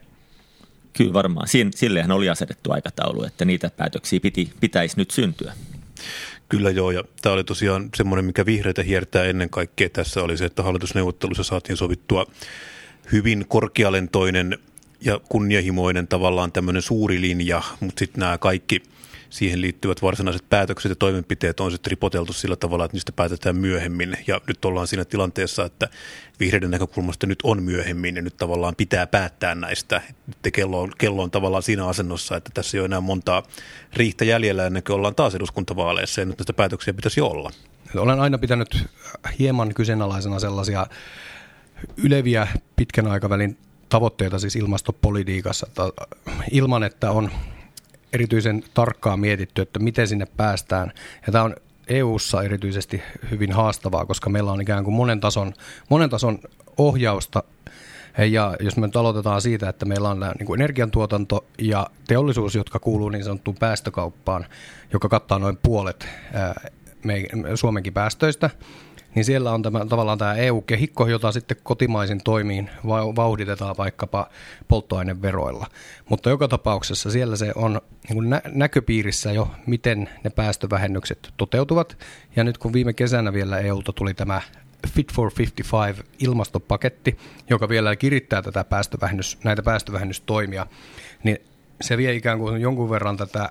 Kyllä 0.92 1.12
varmaan. 1.12 1.48
Sillehän 1.74 2.10
oli 2.10 2.28
asetettu 2.28 2.72
aikataulu, 2.72 3.24
että 3.24 3.44
niitä 3.44 3.70
päätöksiä 3.70 4.20
piti, 4.20 4.52
pitäisi 4.60 4.96
nyt 4.96 5.10
syntyä. 5.10 5.52
Kyllä 6.48 6.70
joo, 6.70 6.90
ja 6.90 7.04
tämä 7.22 7.32
oli 7.32 7.44
tosiaan 7.44 7.88
semmoinen, 7.96 8.24
mikä 8.24 8.46
vihreitä 8.46 8.82
hiertää 8.82 9.24
ennen 9.24 9.50
kaikkea 9.50 9.88
tässä 9.88 10.22
oli 10.22 10.36
se, 10.36 10.44
että 10.44 10.62
hallitusneuvottelussa 10.62 11.42
saatiin 11.42 11.76
sovittua 11.76 12.26
hyvin 13.12 13.44
korkealentoinen 13.48 14.58
ja 15.00 15.20
kunnianhimoinen 15.28 16.08
tavallaan 16.08 16.52
tämmöinen 16.52 16.82
suuri 16.82 17.20
linja, 17.20 17.62
mutta 17.80 17.98
sitten 17.98 18.20
nämä 18.20 18.38
kaikki 18.38 18.82
siihen 19.32 19.60
liittyvät 19.60 20.02
varsinaiset 20.02 20.48
päätökset 20.48 20.90
ja 20.90 20.96
toimenpiteet 20.96 21.60
on 21.60 21.70
sitten 21.70 21.90
ripoteltu 21.90 22.32
sillä 22.32 22.56
tavalla, 22.56 22.84
että 22.84 22.94
niistä 22.94 23.12
päätetään 23.12 23.56
myöhemmin. 23.56 24.16
Ja 24.26 24.40
nyt 24.46 24.64
ollaan 24.64 24.86
siinä 24.86 25.04
tilanteessa, 25.04 25.64
että 25.64 25.88
vihreiden 26.40 26.70
näkökulmasta 26.70 27.26
nyt 27.26 27.38
on 27.42 27.62
myöhemmin 27.62 28.16
ja 28.16 28.22
nyt 28.22 28.36
tavallaan 28.36 28.76
pitää 28.76 29.06
päättää 29.06 29.54
näistä. 29.54 30.02
Nyt 30.26 30.54
kello 30.54 30.80
on, 30.80 30.92
kello 30.98 31.22
on 31.22 31.30
tavallaan 31.30 31.62
siinä 31.62 31.86
asennossa, 31.86 32.36
että 32.36 32.50
tässä 32.54 32.76
ei 32.76 32.80
ole 32.80 32.86
enää 32.86 33.00
montaa 33.00 33.42
riihtä 33.92 34.24
jäljellä 34.24 34.66
ennen 34.66 34.82
kuin 34.82 34.96
ollaan 34.96 35.14
taas 35.14 35.34
eduskuntavaaleissa 35.34 36.20
ja 36.20 36.24
nyt 36.24 36.38
näistä 36.38 36.52
päätöksiä 36.52 36.94
pitäisi 36.94 37.20
olla. 37.20 37.50
Olen 37.96 38.20
aina 38.20 38.38
pitänyt 38.38 38.86
hieman 39.38 39.74
kyseenalaisena 39.74 40.38
sellaisia 40.38 40.86
yleviä 41.96 42.48
pitkän 42.76 43.06
aikavälin 43.06 43.56
tavoitteita 43.88 44.38
siis 44.38 44.56
ilmastopolitiikassa, 44.56 45.66
että 45.68 45.82
ilman 46.50 46.82
että 46.82 47.10
on 47.10 47.30
erityisen 48.12 48.64
tarkkaan 48.74 49.20
mietitty, 49.20 49.62
että 49.62 49.78
miten 49.78 50.08
sinne 50.08 50.26
päästään. 50.36 50.92
Ja 51.26 51.32
tämä 51.32 51.44
on 51.44 51.56
EU:ssa 51.88 52.42
erityisesti 52.42 53.02
hyvin 53.30 53.52
haastavaa, 53.52 54.06
koska 54.06 54.30
meillä 54.30 54.52
on 54.52 54.60
ikään 54.60 54.84
kuin 54.84 54.94
monen 54.94 55.20
tason, 55.20 55.52
monen 55.88 56.10
tason 56.10 56.38
ohjausta 56.78 57.42
ja 58.30 58.56
jos 58.60 58.76
me 58.76 58.86
nyt 58.86 58.96
aloitetaan 58.96 59.42
siitä, 59.42 59.68
että 59.68 59.84
meillä 59.84 60.08
on 60.08 60.20
niin 60.38 60.46
kuin 60.46 60.60
energiantuotanto 60.60 61.44
ja 61.58 61.86
teollisuus, 62.08 62.54
jotka 62.54 62.78
kuuluu 62.78 63.08
niin 63.08 63.24
sanottuun 63.24 63.56
päästökauppaan, 63.60 64.46
joka 64.92 65.08
kattaa 65.08 65.38
noin 65.38 65.58
puolet 65.62 66.08
me, 67.04 67.24
Suomenkin 67.54 67.92
päästöistä, 67.92 68.50
niin 69.14 69.24
siellä 69.24 69.52
on 69.52 69.62
tämä, 69.62 69.86
tavallaan 69.86 70.18
tämä 70.18 70.34
EU-kehikko, 70.34 71.06
jota 71.06 71.32
sitten 71.32 71.56
kotimaisin 71.62 72.20
toimiin 72.24 72.70
vauhditetaan 73.16 73.74
vaikkapa 73.78 74.28
polttoaineveroilla. 74.68 75.66
Mutta 76.08 76.30
joka 76.30 76.48
tapauksessa 76.48 77.10
siellä 77.10 77.36
se 77.36 77.52
on 77.54 77.80
niin 78.08 78.30
nä- 78.30 78.42
näköpiirissä 78.52 79.32
jo, 79.32 79.50
miten 79.66 80.08
ne 80.24 80.30
päästövähennykset 80.30 81.32
toteutuvat. 81.36 81.98
Ja 82.36 82.44
nyt 82.44 82.58
kun 82.58 82.72
viime 82.72 82.92
kesänä 82.92 83.32
vielä 83.32 83.58
EUlta 83.58 83.92
tuli 83.92 84.14
tämä 84.14 84.40
Fit 84.88 85.12
for 85.12 85.32
55 85.38 86.02
ilmastopaketti, 86.18 87.18
joka 87.50 87.68
vielä 87.68 87.96
kirittää 87.96 88.42
tätä 88.42 88.64
päästövähennys, 88.64 89.38
näitä 89.44 89.62
päästövähennystoimia, 89.62 90.66
niin 91.24 91.38
se 91.80 91.96
vie 91.96 92.14
ikään 92.14 92.38
kuin 92.38 92.60
jonkun 92.60 92.90
verran 92.90 93.16
tätä 93.16 93.50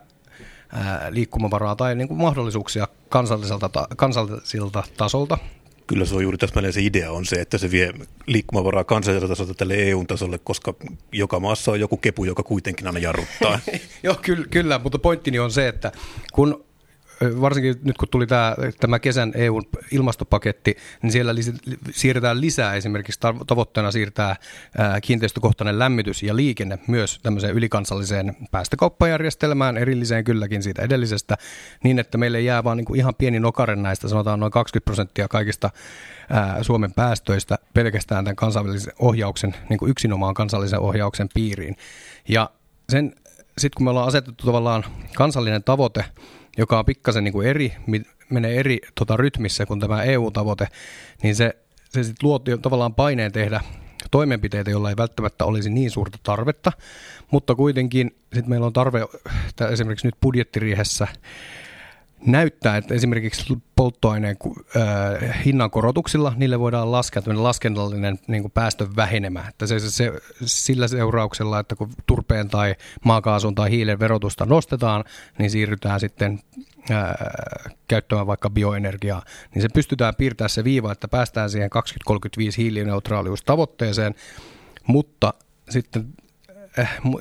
liikkumavaraa 1.09 1.75
tai 1.75 1.95
niin 1.95 2.07
kuin 2.07 2.21
mahdollisuuksia 2.21 2.87
kansalliselta, 3.09 3.87
kansallisilta 3.95 4.83
tasolta. 4.97 5.37
Kyllä 5.87 6.05
se 6.05 6.15
on 6.15 6.23
juuri 6.23 6.37
täsmälleen 6.37 6.73
se 6.73 6.81
idea 6.81 7.11
on 7.11 7.25
se, 7.25 7.35
että 7.35 7.57
se 7.57 7.71
vie 7.71 7.93
liikkumavaraa 8.25 8.83
kansalliselta 8.83 9.31
tasolta 9.31 9.53
tälle 9.53 9.73
EU-tasolle, 9.73 10.39
koska 10.43 10.73
joka 11.11 11.39
maassa 11.39 11.71
on 11.71 11.79
joku 11.79 11.97
kepu, 11.97 12.25
joka 12.25 12.43
kuitenkin 12.43 12.87
aina 12.87 12.99
jarruttaa. 12.99 13.59
Joo, 14.03 14.15
kyllä, 14.21 14.45
kyllä, 14.49 14.79
mutta 14.79 14.99
pointtini 14.99 15.39
on 15.39 15.51
se, 15.51 15.67
että 15.67 15.91
kun 16.33 16.63
varsinkin 17.41 17.75
nyt 17.83 17.97
kun 17.97 18.07
tuli 18.09 18.27
tämä, 18.27 18.55
tämä 18.79 18.99
kesän 18.99 19.31
EUn 19.35 19.63
ilmastopaketti, 19.91 20.77
niin 21.01 21.11
siellä 21.11 21.33
siirretään 21.91 22.41
lisää 22.41 22.73
esimerkiksi 22.73 23.19
tavoitteena 23.47 23.91
siirtää 23.91 24.35
kiinteistökohtainen 25.01 25.79
lämmitys 25.79 26.23
ja 26.23 26.35
liikenne 26.35 26.79
myös 26.87 27.19
tämmöiseen 27.23 27.55
ylikansalliseen 27.55 28.35
päästökauppajärjestelmään, 28.51 29.77
erilliseen 29.77 30.23
kylläkin 30.23 30.63
siitä 30.63 30.81
edellisestä, 30.81 31.37
niin 31.83 31.99
että 31.99 32.17
meille 32.17 32.41
jää 32.41 32.63
vaan 32.63 32.77
niin 32.77 32.85
kuin 32.85 32.99
ihan 32.99 33.15
pieni 33.15 33.39
nokaren 33.39 33.83
näistä, 33.83 34.07
sanotaan 34.07 34.39
noin 34.39 34.51
20 34.51 34.85
prosenttia 34.85 35.27
kaikista 35.27 35.69
Suomen 36.61 36.93
päästöistä 36.93 37.57
pelkästään 37.73 38.25
tämän 38.25 38.35
kansainvälisen 38.35 38.93
ohjauksen, 38.99 39.55
niin 39.69 39.77
kuin 39.77 39.89
yksinomaan 39.91 40.33
kansallisen 40.33 40.79
ohjauksen 40.79 41.29
piiriin. 41.33 41.75
Ja 42.27 42.49
sen, 42.89 43.15
sitten 43.57 43.77
kun 43.77 43.83
me 43.85 43.89
ollaan 43.89 44.07
asetettu 44.07 44.45
tavallaan 44.45 44.85
kansallinen 45.15 45.63
tavoite, 45.63 46.05
joka 46.57 46.79
on 46.79 46.85
pikkasen 46.85 47.23
niin 47.23 47.31
kuin 47.31 47.47
eri, 47.47 47.73
menee 48.29 48.59
eri 48.59 48.79
tota, 48.95 49.17
rytmissä 49.17 49.65
kuin 49.65 49.79
tämä 49.79 50.03
EU-tavoite, 50.03 50.67
niin 51.23 51.35
se, 51.35 51.55
se 51.89 52.03
sitten 52.03 52.29
luo 52.29 52.39
tavallaan 52.39 52.95
paineen 52.95 53.31
tehdä 53.31 53.61
toimenpiteitä, 54.11 54.71
joilla 54.71 54.89
ei 54.89 54.97
välttämättä 54.97 55.45
olisi 55.45 55.69
niin 55.69 55.91
suurta 55.91 56.17
tarvetta, 56.23 56.71
mutta 57.31 57.55
kuitenkin 57.55 58.15
sitten 58.33 58.49
meillä 58.49 58.65
on 58.65 58.73
tarve 58.73 59.05
esimerkiksi 59.71 60.07
nyt 60.07 60.15
budjettiriihessä 60.21 61.07
näyttää, 62.25 62.77
että 62.77 62.93
esimerkiksi 62.93 63.57
polttoaineen 63.75 64.37
äh, 64.75 65.45
hinnankorotuksilla 65.45 66.33
niille 66.35 66.59
voidaan 66.59 66.91
laskea 66.91 67.21
tämmöinen 67.21 67.43
laskennallinen 67.43 68.19
niin 68.27 68.43
kuin 68.43 68.51
päästön 68.51 68.95
vähenemä. 68.95 69.45
Että 69.49 69.67
se, 69.67 69.79
se, 69.79 70.11
sillä 70.45 70.87
seurauksella, 70.87 71.59
että 71.59 71.75
kun 71.75 71.89
turpeen 72.07 72.49
tai 72.49 72.75
maakaasun 73.05 73.55
tai 73.55 73.71
hiilen 73.71 73.99
verotusta 73.99 74.45
nostetaan, 74.45 75.03
niin 75.37 75.51
siirrytään 75.51 75.99
sitten 75.99 76.39
äh, 76.91 77.13
käyttämään 77.87 78.27
vaikka 78.27 78.49
bioenergiaa, 78.49 79.23
niin 79.55 79.61
se 79.61 79.67
pystytään 79.73 80.15
piirtämään 80.15 80.49
se 80.49 80.63
viiva, 80.63 80.91
että 80.91 81.07
päästään 81.07 81.49
siihen 81.49 81.69
2035 81.69 82.61
hiilineutraaliustavoitteeseen, 82.61 84.15
mutta 84.87 85.33
sitten 85.69 86.13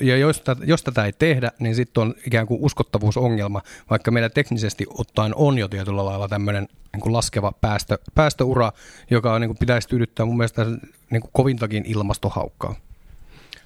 ja 0.00 0.16
jos, 0.16 0.42
jos 0.64 0.82
tätä 0.82 1.04
ei 1.04 1.12
tehdä, 1.12 1.50
niin 1.58 1.74
sitten 1.74 2.00
on 2.00 2.14
ikään 2.26 2.46
kuin 2.46 2.60
uskottavuusongelma, 2.62 3.62
vaikka 3.90 4.10
meillä 4.10 4.28
teknisesti 4.28 4.86
ottaen 4.88 5.34
on 5.34 5.58
jo 5.58 5.68
tietyllä 5.68 6.04
lailla 6.04 6.28
tämmöinen 6.28 6.68
niin 6.92 7.00
kuin 7.00 7.12
laskeva 7.12 7.52
päästö, 7.60 7.98
päästöura, 8.14 8.72
joka 9.10 9.32
on, 9.32 9.40
niin 9.40 9.48
kuin 9.48 9.58
pitäisi 9.58 9.88
tyydyttää 9.88 10.26
mun 10.26 10.36
mielestä 10.36 10.64
niin 11.10 11.20
kuin 11.20 11.30
kovintakin 11.32 11.84
ilmastohaukkaa. 11.86 12.74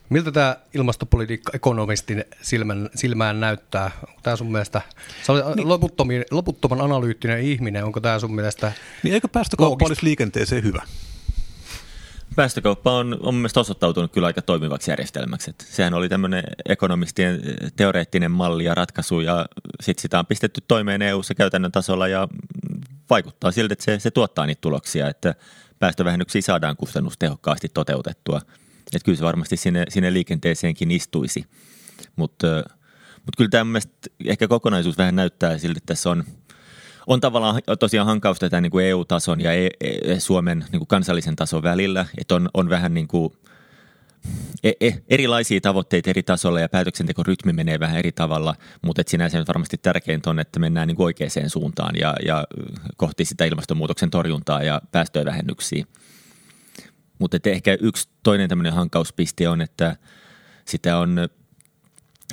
Miltä 0.08 0.32
tämä 0.32 0.56
ilmastopolitiikka 0.74 1.52
ekonomistin 1.54 2.24
silmän, 2.42 2.90
silmään 2.94 3.40
näyttää? 3.40 3.90
Onko 4.08 4.20
tämä 4.22 4.36
sun 4.36 4.52
mielestä, 4.52 4.82
sä 5.22 5.32
olet 5.32 5.56
niin. 5.56 5.68
loputtoman, 5.68 6.24
loputtoman 6.30 6.80
analyyttinen 6.80 7.40
ihminen, 7.40 7.84
onko 7.84 8.00
tämä 8.00 8.18
sun 8.18 8.34
mielestä 8.34 8.72
Niin 9.02 9.14
eikö 9.14 9.28
päästökauppa 9.28 9.86
olisi 9.86 10.04
liikenteeseen 10.04 10.64
hyvä? 10.64 10.82
Päästökauppa 12.36 12.92
on, 12.92 13.16
on 13.20 13.34
mielestäni 13.34 13.60
osoittautunut 13.60 14.12
kyllä 14.12 14.26
aika 14.26 14.42
toimivaksi 14.42 14.90
järjestelmäksi. 14.90 15.50
Et 15.50 15.66
sehän 15.70 15.94
oli 15.94 16.08
tämmöinen 16.08 16.44
ekonomistien 16.68 17.40
teoreettinen 17.76 18.30
malli 18.30 18.64
ja 18.64 18.74
ratkaisu 18.74 19.20
ja 19.20 19.46
sitten 19.82 20.02
sitä 20.02 20.18
on 20.18 20.26
pistetty 20.26 20.60
toimeen 20.68 21.02
EU-ssa 21.02 21.34
käytännön 21.34 21.72
tasolla 21.72 22.08
ja 22.08 22.28
vaikuttaa 23.10 23.50
siltä, 23.50 23.72
että 23.72 23.84
se, 23.84 23.98
se 23.98 24.10
tuottaa 24.10 24.46
niitä 24.46 24.60
tuloksia, 24.60 25.08
että 25.08 25.34
päästövähennyksiä 25.78 26.42
saadaan 26.42 26.76
kustannustehokkaasti 26.76 27.68
toteutettua. 27.74 28.40
Että 28.78 29.04
kyllä 29.04 29.18
se 29.18 29.24
varmasti 29.24 29.56
sinne, 29.56 29.84
sinne 29.88 30.12
liikenteeseenkin 30.12 30.90
istuisi. 30.90 31.44
Mutta 32.16 32.46
mut 33.16 33.36
kyllä 33.36 33.50
tämä 33.50 33.78
ehkä 34.24 34.48
kokonaisuus 34.48 34.98
vähän 34.98 35.16
näyttää 35.16 35.58
siltä, 35.58 35.78
että 35.78 35.86
tässä 35.94 36.10
on– 36.10 36.24
on 37.06 37.20
tavallaan 37.20 37.62
tosiaan 37.78 38.06
hankaus 38.06 38.38
tätä 38.38 38.60
niin 38.60 38.70
kuin 38.70 38.84
EU-tason 38.84 39.40
ja 39.40 39.52
e- 39.52 39.68
e- 39.80 40.20
Suomen 40.20 40.64
niin 40.72 40.80
kuin 40.80 40.88
kansallisen 40.88 41.36
tason 41.36 41.62
välillä, 41.62 42.06
että 42.18 42.34
on, 42.34 42.48
on 42.54 42.68
vähän 42.68 42.94
niin 42.94 43.08
kuin 43.08 43.32
e- 44.62 44.92
erilaisia 45.08 45.60
tavoitteita 45.60 46.10
eri 46.10 46.22
tasolla 46.22 46.60
ja 46.60 46.68
päätöksentekorytmi 46.68 47.52
menee 47.52 47.80
vähän 47.80 47.98
eri 47.98 48.12
tavalla, 48.12 48.54
mutta 48.82 49.00
et 49.00 49.08
sinänsä 49.08 49.38
nyt 49.38 49.48
varmasti 49.48 49.76
tärkeintä 49.76 50.30
on, 50.30 50.38
että 50.38 50.60
mennään 50.60 50.88
niin 50.88 51.02
oikeaan 51.02 51.50
suuntaan 51.50 51.94
ja, 51.96 52.14
ja 52.26 52.44
kohti 52.96 53.24
sitä 53.24 53.44
ilmastonmuutoksen 53.44 54.10
torjuntaa 54.10 54.62
ja 54.62 54.82
päästöjen 54.92 55.26
vähennyksiä. 55.26 55.84
Mutta 57.18 57.38
ehkä 57.44 57.76
yksi 57.80 58.08
toinen 58.22 58.48
tämmöinen 58.48 58.72
hankauspiste 58.72 59.48
on, 59.48 59.60
että 59.60 59.96
sitä 60.64 60.98
on 60.98 61.28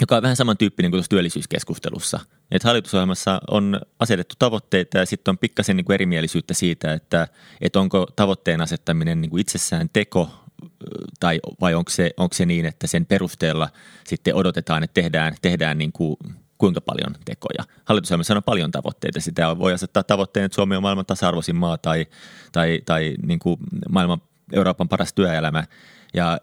joka 0.02 0.16
on 0.16 0.22
vähän 0.22 0.36
samantyyppinen 0.36 0.92
kuin 0.92 0.98
tuossa 0.98 1.10
työllisyyskeskustelussa. 1.10 2.20
Että 2.52 2.68
hallitusohjelmassa 2.68 3.42
on 3.52 3.82
asetettu 4.00 4.36
tavoitteita 4.40 4.98
ja 4.98 5.06
sitten 5.06 5.32
on 5.32 5.38
pikkasen 5.38 5.78
niin 5.78 5.86
kuin 5.86 5.94
erimielisyyttä 5.94 6.54
siitä, 6.54 6.94
että, 6.94 7.28
että 7.62 7.80
onko 7.80 8.08
tavoitteen 8.16 8.62
asettaminen 8.62 9.22
niin 9.22 9.30
kuin 9.30 9.42
itsessään 9.42 9.90
teko 9.94 10.30
tai 11.20 11.40
vai 11.62 11.74
onko 11.74 11.92
se, 11.92 12.12
onko 12.18 12.34
se 12.34 12.46
niin, 12.46 12.66
että 12.66 12.88
sen 12.88 13.06
perusteella 13.06 13.70
sitten 14.08 14.36
odotetaan, 14.36 14.84
että 14.84 14.94
tehdään, 14.94 15.36
tehdään 15.42 15.78
niin 15.78 15.92
kuin 15.92 16.18
kuinka 16.58 16.82
paljon 16.82 17.16
tekoja. 17.26 17.64
Hallitusohjelmassa 17.86 18.36
on 18.36 18.44
paljon 18.44 18.72
tavoitteita. 18.72 19.20
Sitä 19.20 19.58
voi 19.60 19.74
asettaa 19.74 20.04
tavoitteen, 20.04 20.46
että 20.46 20.56
Suomi 20.56 20.76
on 20.76 20.82
maailman 20.82 21.06
tasa-arvoisin 21.06 21.56
maa 21.56 21.78
tai, 21.78 22.06
tai, 22.52 22.82
tai 22.86 23.16
niin 23.26 23.40
kuin 23.40 23.58
maailman 23.90 24.22
Euroopan 24.54 24.90
paras 24.90 25.14
työelämä. 25.14 25.64
Ja, 26.14 26.40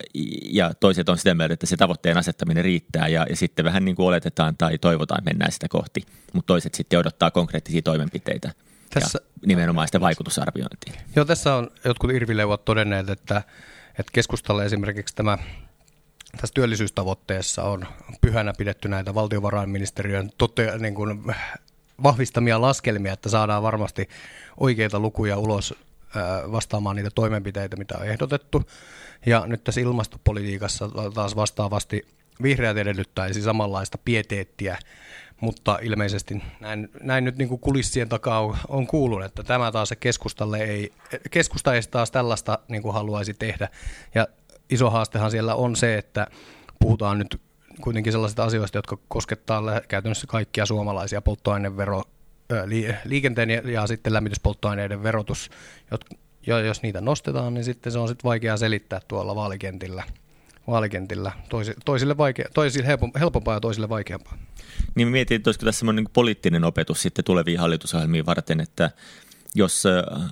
ja 0.50 0.74
toiset 0.74 1.08
on 1.08 1.18
sitä 1.18 1.34
mieltä, 1.34 1.54
että 1.54 1.66
se 1.66 1.76
tavoitteen 1.76 2.18
asettaminen 2.18 2.64
riittää 2.64 3.08
ja, 3.08 3.26
ja 3.30 3.36
sitten 3.36 3.64
vähän 3.64 3.84
niin 3.84 3.96
kuin 3.96 4.06
oletetaan 4.06 4.56
tai 4.56 4.78
toivotaan 4.78 5.24
mennään 5.24 5.52
sitä 5.52 5.66
kohti. 5.68 6.02
Mutta 6.32 6.46
toiset 6.46 6.74
sitten 6.74 6.98
odottaa 6.98 7.30
konkreettisia 7.30 7.82
toimenpiteitä 7.82 8.52
tässä, 8.90 9.18
ja 9.22 9.46
nimenomaan 9.46 9.88
sitä 9.88 10.00
vaikutusarviointia. 10.00 10.92
Joo, 11.16 11.24
tässä 11.24 11.54
on 11.54 11.70
jotkut 11.84 12.10
irvileuvat 12.10 12.64
todenneet, 12.64 13.10
että, 13.10 13.42
että 13.98 14.12
keskustalle 14.12 14.64
esimerkiksi 14.64 15.14
tämä 15.14 15.38
tässä 16.32 16.54
työllisyystavoitteessa 16.54 17.62
on 17.62 17.86
pyhänä 18.20 18.52
pidetty 18.58 18.88
näitä 18.88 19.14
valtiovarainministeriön 19.14 20.30
tote, 20.38 20.78
niin 20.78 20.94
kuin 20.94 21.34
vahvistamia 22.02 22.60
laskelmia, 22.60 23.12
että 23.12 23.28
saadaan 23.28 23.62
varmasti 23.62 24.08
oikeita 24.56 25.00
lukuja 25.00 25.38
ulos 25.38 25.74
vastaamaan 26.52 26.96
niitä 26.96 27.10
toimenpiteitä, 27.14 27.76
mitä 27.76 27.98
on 27.98 28.06
ehdotettu. 28.06 28.62
Ja 29.26 29.46
nyt 29.46 29.64
tässä 29.64 29.80
ilmastopolitiikassa 29.80 30.88
taas 31.14 31.36
vastaavasti 31.36 32.06
vihreät 32.42 32.76
edellyttäisi 32.76 33.42
samanlaista 33.42 33.98
pieteettiä, 34.04 34.78
mutta 35.40 35.78
ilmeisesti 35.82 36.42
näin, 36.60 36.88
näin 37.02 37.24
nyt 37.24 37.36
niin 37.36 37.48
kuin 37.48 37.60
kulissien 37.60 38.08
takaa 38.08 38.40
on, 38.40 38.56
on 38.68 38.86
kuullut, 38.86 39.24
että 39.24 39.42
tämä 39.42 39.72
taas 39.72 39.88
se 39.88 39.96
keskustalle 39.96 40.58
ei, 40.58 40.92
keskusta 41.30 41.74
ei 41.74 41.80
taas 41.90 42.10
tällaista 42.10 42.58
niin 42.68 42.82
kuin 42.82 42.94
haluaisi 42.94 43.34
tehdä. 43.34 43.68
Ja 44.14 44.28
iso 44.70 44.90
haastehan 44.90 45.30
siellä 45.30 45.54
on 45.54 45.76
se, 45.76 45.98
että 45.98 46.26
puhutaan 46.78 47.18
nyt 47.18 47.40
kuitenkin 47.80 48.12
sellaisista 48.12 48.44
asioista, 48.44 48.78
jotka 48.78 48.98
koskettaa 49.08 49.62
käytännössä 49.88 50.26
kaikkia 50.26 50.66
suomalaisia 50.66 51.22
polttoainevero, 51.22 52.02
liikenteen 53.04 53.50
ja 53.50 53.86
sitten 53.86 54.12
lämmityspolttoaineiden 54.12 55.02
verotus, 55.02 55.50
jos 56.66 56.82
niitä 56.82 57.00
nostetaan, 57.00 57.54
niin 57.54 57.64
sitten 57.64 57.92
se 57.92 57.98
on 57.98 58.08
sitten 58.08 58.28
vaikeaa 58.28 58.56
selittää 58.56 59.00
tuolla 59.08 59.34
vaalikentillä, 59.34 60.04
vaalikentillä. 60.66 61.32
toisille, 61.84 62.16
vaikea, 62.16 62.48
toisille 62.54 62.98
helpompaa 63.20 63.54
ja 63.54 63.60
toisille 63.60 63.88
vaikeampaa. 63.88 64.38
Niin 64.94 65.08
mietin, 65.08 65.36
että 65.36 65.48
olisiko 65.48 65.64
tässä 65.64 65.78
semmoinen 65.78 66.04
niin 66.04 66.12
poliittinen 66.12 66.64
opetus 66.64 67.02
sitten 67.02 67.24
tuleviin 67.24 67.60
hallitusohjelmiin 67.60 68.26
varten, 68.26 68.60
että 68.60 68.90
jos 69.54 69.84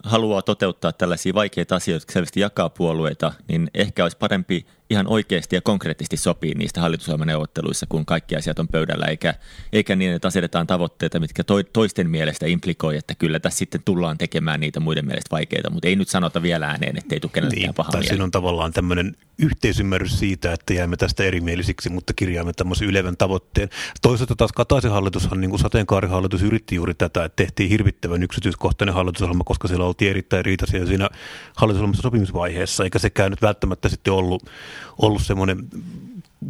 haluaa 0.04 0.42
toteuttaa 0.42 0.92
tällaisia 0.92 1.34
vaikeita 1.34 1.76
asioita, 1.76 2.02
jotka 2.02 2.12
selvästi 2.12 2.40
jakaa 2.40 2.70
puolueita, 2.70 3.32
niin 3.48 3.70
ehkä 3.74 4.02
olisi 4.02 4.16
parempi 4.16 4.66
ihan 4.90 5.06
oikeasti 5.08 5.56
ja 5.56 5.60
konkreettisesti 5.60 6.16
sopii 6.16 6.54
niistä 6.54 6.80
hallitusohjelmaneuvotteluissa, 6.80 7.86
kun 7.88 8.06
kaikki 8.06 8.36
asiat 8.36 8.58
on 8.58 8.68
pöydällä, 8.68 9.06
eikä, 9.06 9.34
eikä 9.72 9.96
niin, 9.96 10.12
että 10.12 10.28
asetetaan 10.28 10.66
tavoitteita, 10.66 11.20
mitkä 11.20 11.42
toisten 11.72 12.10
mielestä 12.10 12.46
implikoi, 12.46 12.96
että 12.96 13.14
kyllä 13.14 13.40
tässä 13.40 13.58
sitten 13.58 13.82
tullaan 13.84 14.18
tekemään 14.18 14.60
niitä 14.60 14.80
muiden 14.80 15.06
mielestä 15.06 15.30
vaikeita, 15.30 15.70
mutta 15.70 15.88
ei 15.88 15.96
nyt 15.96 16.08
sanota 16.08 16.42
vielä 16.42 16.66
ääneen, 16.66 16.96
että 16.96 17.14
ei 17.14 17.20
tule 17.20 17.32
kenellekään 17.34 17.62
niin, 17.62 17.74
paha 17.74 18.02
siinä 18.02 18.24
on 18.24 18.30
tavallaan 18.30 18.72
tämmöinen 18.72 19.16
yhteisymmärrys 19.38 20.18
siitä, 20.18 20.52
että 20.52 20.74
jäämme 20.74 20.96
tästä 20.96 21.24
erimielisiksi, 21.24 21.90
mutta 21.90 22.12
kirjaamme 22.12 22.52
tämmöisen 22.52 22.88
ylevän 22.88 23.16
tavoitteen. 23.16 23.68
Toisaalta 24.02 24.36
taas 24.36 24.52
Kataisen 24.52 24.90
hallitushan, 24.90 25.40
niin 25.40 25.50
kuin 25.50 25.60
sateenkaarihallitus 25.60 26.42
yritti 26.42 26.74
juuri 26.74 26.94
tätä, 26.94 27.24
että 27.24 27.36
tehtiin 27.36 27.70
hirvittävän 27.70 28.22
yksityiskohtainen 28.22 28.94
hallitusohjelma, 28.94 29.44
koska 29.44 29.68
siellä 29.68 29.84
oltiin 29.86 30.10
erittäin 30.10 30.44
riitaisia 30.44 30.86
siinä 30.86 31.08
hallitusohjelmassa 31.56 32.02
sopimisvaiheessa, 32.02 32.84
eikä 32.84 32.98
sekään 32.98 33.30
nyt 33.30 33.42
välttämättä 33.42 33.88
sitten 33.88 34.12
ollut 34.12 34.42
ollut 34.98 35.22
semmoinen 35.22 35.68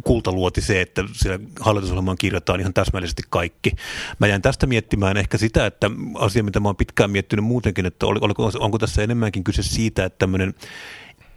kultaluoti 0.03 0.61
se, 0.61 0.81
että 0.81 1.03
siellä 1.11 1.39
hallitusohjelmaan 1.59 2.17
kirjataan 2.17 2.59
ihan 2.59 2.73
täsmällisesti 2.73 3.23
kaikki. 3.29 3.71
Mä 4.19 4.27
jäin 4.27 4.41
tästä 4.41 4.67
miettimään 4.67 5.17
ehkä 5.17 5.37
sitä, 5.37 5.65
että 5.65 5.91
asia, 6.15 6.43
mitä 6.43 6.59
mä 6.59 6.69
oon 6.69 6.75
pitkään 6.75 7.11
miettinyt 7.11 7.45
muutenkin, 7.45 7.85
että 7.85 8.05
oliko, 8.05 8.51
onko 8.59 8.77
tässä 8.77 9.03
enemmänkin 9.03 9.43
kyse 9.43 9.63
siitä, 9.63 10.05
että 10.05 10.19
tämmöinen 10.19 10.53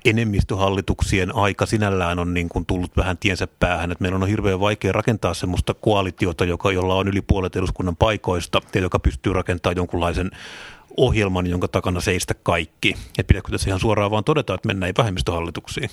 enemmistöhallituksien 0.04 1.34
aika 1.34 1.66
sinällään 1.66 2.18
on 2.18 2.34
niin 2.34 2.48
kuin 2.48 2.66
tullut 2.66 2.96
vähän 2.96 3.18
tiensä 3.18 3.46
päähän, 3.46 3.92
että 3.92 4.02
meillä 4.02 4.16
on 4.16 4.28
hirveän 4.28 4.60
vaikea 4.60 4.92
rakentaa 4.92 5.34
semmoista 5.34 5.74
koalitiota, 5.74 6.44
joka, 6.44 6.72
jolla 6.72 6.94
on 6.94 7.08
yli 7.08 7.22
puolet 7.22 7.56
eduskunnan 7.56 7.96
paikoista 7.96 8.60
ja 8.74 8.80
joka 8.80 8.98
pystyy 8.98 9.32
rakentamaan 9.32 9.76
jonkunlaisen 9.76 10.30
ohjelman, 10.96 11.46
jonka 11.46 11.68
takana 11.68 12.00
seistä 12.00 12.34
kaikki. 12.34 12.96
Et 13.18 13.26
pidätkö 13.26 13.52
tässä 13.52 13.70
ihan 13.70 13.80
suoraan 13.80 14.10
vaan 14.10 14.24
todeta, 14.24 14.54
että 14.54 14.66
mennään 14.66 14.92
vähemmistöhallituksiin? 14.98 15.90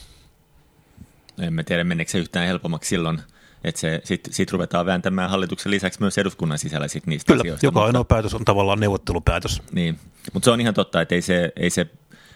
En 1.40 1.54
mä 1.54 1.64
tiedä, 1.64 1.84
meneekö 1.84 2.12
se 2.12 2.18
yhtään 2.18 2.48
helpommaksi 2.48 2.90
silloin, 2.90 3.20
että 3.64 3.82
se, 3.82 4.02
sit, 4.04 4.28
sit 4.32 4.52
ruvetaan 4.52 4.86
vääntämään 4.86 5.30
hallituksen 5.30 5.72
lisäksi 5.72 6.00
myös 6.00 6.18
eduskunnan 6.18 6.60
sisällä 6.60 6.88
sit 6.88 7.08
niistä 7.08 7.34
Kyllä, 7.34 7.42
asioista. 7.42 7.66
joka 7.66 7.86
ainoa 7.86 8.04
päätös 8.04 8.34
on 8.34 8.46
tavallaan 8.46 8.80
neuvottelupäätös. 8.80 9.62
Niin, 9.72 10.00
mutta 10.34 10.46
se 10.46 10.52
on 10.52 10.62
ihan 10.62 10.74
totta, 10.74 11.02
että 11.02 11.16
ei 11.16 11.22
se, 11.22 11.52
ei 11.56 11.70
se 11.70 11.88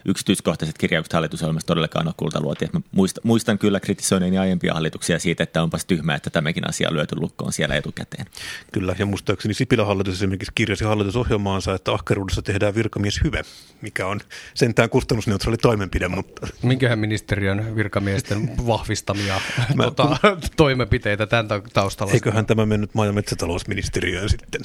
yksityiskohtaiset 0.06 0.78
kirjaukset 0.78 1.14
hallitusohjelmasta 1.14 1.68
todellakaan 1.68 2.08
ole 2.08 2.14
kultaluoti. 2.18 2.70
Mä 2.74 2.82
muistan, 2.92 3.22
muistan 3.26 3.58
kyllä 3.58 3.80
kritisoineeni 3.80 4.38
aiempia 4.38 4.74
hallituksia 4.74 5.20
siitä, 5.20 5.44
että 5.44 5.64
onpas 5.64 5.86
tyhmää, 5.86 6.16
että 6.16 6.30
tämäkin 6.30 6.70
asia 6.70 6.90
on 6.90 6.96
lyöty 6.96 7.16
lukkoon 7.20 7.54
siellä 7.54 7.76
etukäteen. 7.76 8.26
Kyllä, 8.72 8.96
ja 9.00 9.06
muistaakseni 9.06 9.54
Sipilän 9.54 9.88
hallitus 9.88 10.14
esimerkiksi 10.14 10.52
kirjasi 10.56 10.84
hallitusohjelmaansa, 10.84 11.74
että 11.74 11.92
ahkeruudessa 11.92 12.42
tehdään 12.42 12.76
virkamies 12.76 13.20
hyvä, 13.24 13.42
mikä 13.82 14.08
on 14.08 14.20
sentään 14.54 14.90
kustannusneutraali 14.90 15.58
toimenpide. 15.58 16.08
Mutta... 16.08 16.48
Minkähän 16.64 17.00
ministeriön 17.00 17.76
virkamiesten 17.76 18.52
vahvistamia 18.68 19.42
Mä, 19.76 19.84
tota, 19.84 20.18
toimenpiteitä 20.58 21.28
tämän 21.28 21.48
taustalla? 21.74 22.14
Eiköhän 22.14 22.46
tämä 22.46 22.66
mennyt 22.66 22.94
maa- 22.94 23.06
ja 23.06 23.14
metsätalousministeriöön 23.14 24.30
sitten. 24.30 24.62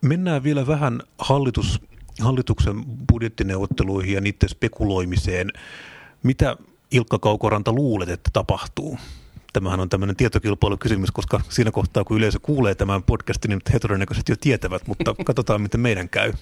Mennään 0.00 0.42
vielä 0.42 0.66
vähän 0.66 1.02
hallitus 1.18 1.80
hallituksen 2.20 2.84
budjettineuvotteluihin 3.12 4.14
ja 4.14 4.20
niiden 4.20 4.48
spekuloimiseen. 4.48 5.52
Mitä 6.22 6.56
Ilkka 6.90 7.18
Kaukoranta 7.18 7.72
luulet, 7.72 8.08
että 8.08 8.30
tapahtuu? 8.32 8.98
Tämähän 9.52 9.80
on 9.80 9.88
tämmöinen 9.88 10.16
tietokilpailukysymys, 10.16 11.10
koska 11.10 11.40
siinä 11.48 11.70
kohtaa, 11.70 12.04
kun 12.04 12.16
yleisö 12.16 12.38
kuulee 12.42 12.74
tämän 12.74 13.02
podcastin, 13.02 13.48
niin 13.48 13.60
he 13.72 13.78
todennäköisesti 13.78 14.32
jo 14.32 14.36
tietävät, 14.40 14.86
mutta 14.86 15.14
katsotaan, 15.24 15.62
miten 15.62 15.80
meidän 15.80 16.08
käy. 16.08 16.32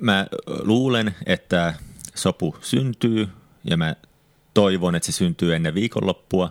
Mä 0.00 0.26
luulen, 0.46 1.14
että 1.26 1.74
sopu 2.14 2.56
syntyy 2.60 3.28
ja 3.64 3.76
mä 3.76 3.96
toivon, 4.54 4.94
että 4.94 5.06
se 5.06 5.12
syntyy 5.12 5.54
ennen 5.54 5.74
viikonloppua. 5.74 6.50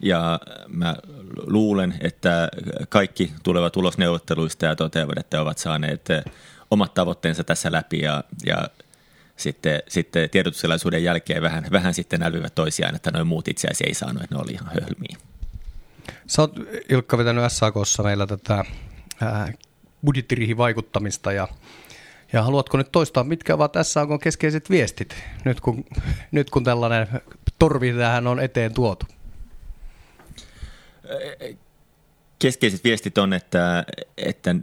Ja 0.00 0.40
mä 0.68 0.96
luulen, 1.46 1.94
että 2.00 2.48
kaikki 2.88 3.32
tulevat 3.42 3.76
ulos 3.76 3.98
neuvotteluista 3.98 4.66
ja 4.66 4.76
toteavat, 4.76 5.18
että 5.18 5.40
ovat 5.40 5.58
saaneet 5.58 6.08
omat 6.70 6.94
tavoitteensa 6.94 7.44
tässä 7.44 7.72
läpi 7.72 7.98
ja, 7.98 8.24
ja 8.46 8.68
sitten, 9.36 9.82
sitten 9.88 10.30
tiedotustilaisuuden 10.30 11.04
jälkeen 11.04 11.42
vähän, 11.42 11.66
vähän 11.72 11.94
sitten 11.94 12.22
älyvät 12.22 12.54
toisiaan, 12.54 12.94
että 12.94 13.10
noin 13.10 13.26
muut 13.26 13.48
itse 13.48 13.68
asiassa 13.68 13.84
ei 13.84 13.94
saanut, 13.94 14.22
että 14.22 14.34
ne 14.34 14.40
oli 14.40 14.52
ihan 14.52 14.70
hölmiä. 14.74 15.16
Sä 16.26 16.42
oot 16.42 16.54
Ilkka 16.88 17.18
vetänyt 17.18 17.52
SAKssa 17.52 18.02
meillä 18.02 18.26
tätä 18.26 18.64
budjettiriihin 20.04 20.56
vaikuttamista 20.56 21.32
ja, 21.32 21.48
ja 22.32 22.42
haluatko 22.42 22.78
nyt 22.78 22.92
toistaa, 22.92 23.24
mitkä 23.24 23.54
ovat 23.54 23.72
SAKn 23.82 24.18
keskeiset 24.18 24.70
viestit, 24.70 25.16
nyt 25.44 25.60
kun, 25.60 25.84
nyt 26.30 26.50
kun 26.50 26.64
tällainen 26.64 27.08
torvi 27.58 27.92
tähän 27.92 28.26
on 28.26 28.40
eteen 28.40 28.74
tuotu? 28.74 29.06
Keskeiset 32.38 32.84
viestit 32.84 33.18
on, 33.18 33.32
että, 33.32 33.84
että 34.16 34.54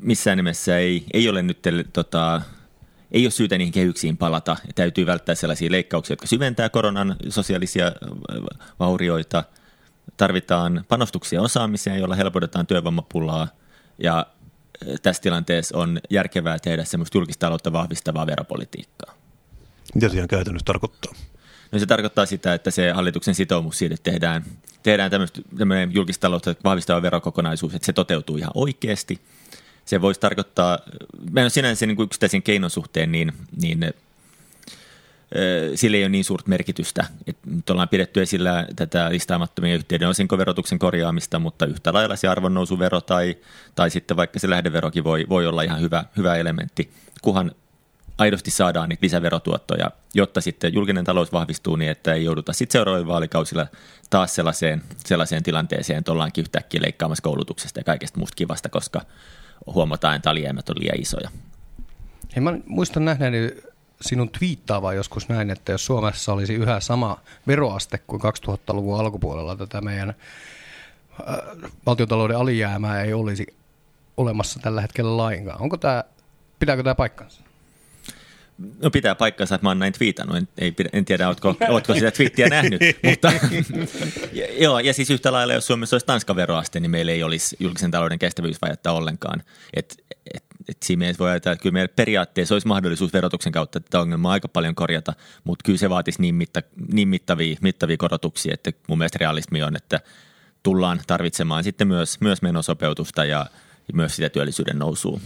missään 0.00 0.36
nimessä 0.36 0.78
ei, 0.78 1.04
ei 1.12 1.28
ole 1.28 1.42
nyt 1.42 1.58
tota, 1.92 2.42
ei 3.12 3.24
ole 3.24 3.30
syytä 3.30 3.58
niihin 3.58 3.72
kehyksiin 3.72 4.16
palata. 4.16 4.56
Täytyy 4.74 5.06
välttää 5.06 5.34
sellaisia 5.34 5.72
leikkauksia, 5.72 6.12
jotka 6.12 6.26
syventää 6.26 6.68
koronan 6.68 7.16
sosiaalisia 7.28 7.86
äh, 7.86 7.92
vaurioita. 8.80 9.44
Tarvitaan 10.16 10.84
panostuksia 10.88 11.42
osaamiseen, 11.42 12.00
jolla 12.00 12.14
helpotetaan 12.14 12.66
työvoimapulaa. 12.66 13.48
Ja 13.98 14.26
äh, 14.88 15.00
tässä 15.02 15.22
tilanteessa 15.22 15.78
on 15.78 16.00
järkevää 16.10 16.58
tehdä 16.58 16.84
semmoista 16.84 17.18
julkista 17.18 17.46
taloutta 17.46 17.72
vahvistavaa 17.72 18.26
veropolitiikkaa. 18.26 19.14
Mitä 19.94 20.08
se 20.08 20.16
ihan 20.16 20.28
käytännössä 20.28 20.64
tarkoittaa? 20.64 21.12
No 21.72 21.78
se 21.78 21.86
tarkoittaa 21.86 22.26
sitä, 22.26 22.54
että 22.54 22.70
se 22.70 22.90
hallituksen 22.90 23.34
sitoumus 23.34 23.78
siitä, 23.78 23.94
että 23.94 24.10
tehdään, 24.10 24.44
tehdään 24.82 25.10
tämmöinen 25.58 25.94
julkista 25.94 26.20
taloutta 26.20 26.54
vahvistava 26.64 27.02
verokokonaisuus, 27.02 27.74
että 27.74 27.86
se 27.86 27.92
toteutuu 27.92 28.36
ihan 28.36 28.52
oikeasti– 28.54 29.20
se 29.84 30.00
voisi 30.00 30.20
tarkoittaa, 30.20 30.78
meidän 31.30 31.46
on 31.46 31.50
sinänsä 31.50 31.86
niin 31.86 31.96
kuin 31.96 32.04
yksittäisen 32.04 32.42
keinon 32.42 32.70
suhteen, 32.70 33.12
niin, 33.12 33.32
niin 33.62 33.94
sillä 35.74 35.96
ei 35.96 36.02
ole 36.02 36.08
niin 36.08 36.24
suurta 36.24 36.48
merkitystä. 36.48 37.04
Et 37.26 37.36
nyt 37.46 37.70
ollaan 37.70 37.88
pidetty 37.88 38.22
esillä 38.22 38.66
tätä 38.76 39.10
listaamattomien 39.10 39.76
yhtiöiden 39.76 40.08
osinkoverotuksen 40.08 40.78
korjaamista, 40.78 41.38
mutta 41.38 41.66
yhtä 41.66 41.92
lailla 41.92 42.16
se 42.16 42.28
arvonnousuvero 42.28 43.00
tai, 43.00 43.36
tai 43.74 43.90
sitten 43.90 44.16
vaikka 44.16 44.38
se 44.38 44.50
lähdeverokin 44.50 45.04
voi, 45.04 45.26
voi 45.28 45.46
olla 45.46 45.62
ihan 45.62 45.80
hyvä, 45.80 46.04
hyvä 46.16 46.36
elementti, 46.36 46.90
kunhan 47.22 47.52
aidosti 48.18 48.50
saadaan 48.50 48.88
niitä 48.88 49.04
lisäverotuottoja, 49.04 49.90
jotta 50.14 50.40
sitten 50.40 50.74
julkinen 50.74 51.04
talous 51.04 51.32
vahvistuu 51.32 51.76
niin, 51.76 51.90
että 51.90 52.14
ei 52.14 52.24
jouduta 52.24 52.52
sitten 52.52 52.72
seuraavilla 52.72 53.12
vaalikausilla 53.12 53.66
taas 54.10 54.34
sellaiseen, 54.34 54.82
sellaiseen 54.96 55.42
tilanteeseen, 55.42 55.98
että 55.98 56.12
ollaankin 56.12 56.42
yhtäkkiä 56.42 56.82
leikkaamassa 56.82 57.22
koulutuksesta 57.22 57.80
ja 57.80 57.84
kaikesta 57.84 58.18
muusta 58.18 58.36
kivasta, 58.36 58.68
koska 58.68 59.00
huomataan, 59.66 60.16
että 60.16 60.30
alijäämät 60.30 60.68
on 60.68 60.76
liian 60.78 61.00
isoja. 61.00 61.30
Hei, 62.36 62.40
mä 62.40 62.52
muistan 62.66 63.04
nähneeni 63.04 63.50
sinun 64.00 64.30
twiittaavaa 64.30 64.94
joskus 64.94 65.28
näin, 65.28 65.50
että 65.50 65.72
jos 65.72 65.86
Suomessa 65.86 66.32
olisi 66.32 66.54
yhä 66.54 66.80
sama 66.80 67.20
veroaste 67.46 67.98
kuin 67.98 68.22
2000-luvun 68.22 69.00
alkupuolella, 69.00 69.56
tätä 69.56 69.80
meidän 69.80 70.08
äh, 70.08 71.36
valtiotalouden 71.86 72.36
alijäämää 72.36 73.02
ei 73.02 73.12
olisi 73.12 73.46
olemassa 74.16 74.60
tällä 74.60 74.80
hetkellä 74.80 75.16
lainkaan. 75.16 75.60
Onko 75.60 75.76
tämä, 75.76 76.04
pitääkö 76.58 76.82
tämä 76.82 76.94
paikkansa? 76.94 77.42
No 78.82 78.90
pitää 78.90 79.14
paikkansa, 79.14 79.54
että 79.54 79.64
mä 79.64 79.70
oon 79.70 79.78
näin 79.78 79.92
twiitannut. 79.92 80.36
En, 80.36 80.48
ei, 80.58 80.74
en 80.92 81.04
tiedä, 81.04 81.28
ootko, 81.28 81.56
ootko 81.68 81.94
sitä 81.94 82.10
twiittiä 82.10 82.48
nähnyt. 82.48 82.80
mutta, 83.10 83.32
ja, 84.32 84.62
joo, 84.62 84.78
ja 84.78 84.94
siis 84.94 85.10
yhtä 85.10 85.32
lailla, 85.32 85.54
jos 85.54 85.66
Suomessa 85.66 85.94
olisi 85.94 86.06
Tanskan 86.06 86.36
veroaste, 86.36 86.80
niin 86.80 86.90
meillä 86.90 87.12
ei 87.12 87.22
olisi 87.22 87.56
julkisen 87.60 87.90
talouden 87.90 88.18
kestävyysvajetta 88.18 88.92
ollenkaan. 88.92 89.42
Et, 89.74 90.04
et, 90.34 90.44
et 90.68 90.76
siinä 90.82 90.98
mielessä 90.98 91.18
voi 91.18 91.30
ajatella, 91.30 91.52
että 91.52 91.62
kyllä 91.62 91.72
meillä 91.72 91.92
periaatteessa 91.96 92.54
olisi 92.54 92.68
mahdollisuus 92.68 93.12
verotuksen 93.12 93.52
kautta 93.52 93.80
tätä 93.80 94.00
ongelmaa 94.00 94.32
aika 94.32 94.48
paljon 94.48 94.74
korjata, 94.74 95.12
mutta 95.44 95.62
kyllä 95.64 95.78
se 95.78 95.90
vaatisi 95.90 96.22
niin, 96.22 96.34
mitta, 96.34 96.62
niin 96.92 97.08
mittavia, 97.08 97.56
mittavia 97.60 97.96
korotuksia, 97.96 98.54
että 98.54 98.72
mun 98.88 98.98
mielestä 98.98 99.18
realismi 99.20 99.62
on, 99.62 99.76
että 99.76 100.00
tullaan 100.62 101.00
tarvitsemaan 101.06 101.64
sitten 101.64 101.88
myös, 101.88 102.20
myös 102.20 102.42
menosopeutusta 102.42 103.24
ja 103.24 103.46
myös 103.92 104.16
sitä 104.16 104.28
työllisyyden 104.28 104.78
nousua. 104.78 105.20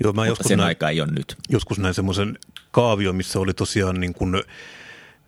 Joo, 0.00 0.12
mä 0.12 0.26
joskus 0.26 0.46
sen 0.46 0.58
näin, 0.58 0.68
aika 0.68 0.88
ei 0.88 1.00
ole 1.00 1.10
nyt. 1.12 1.36
Joskus 1.48 1.78
näin 1.78 1.94
semmoisen 1.94 2.38
kaavio, 2.70 3.12
missä 3.12 3.38
oli 3.38 3.54
tosiaan 3.54 4.00
niin 4.00 4.14
kuin 4.14 4.42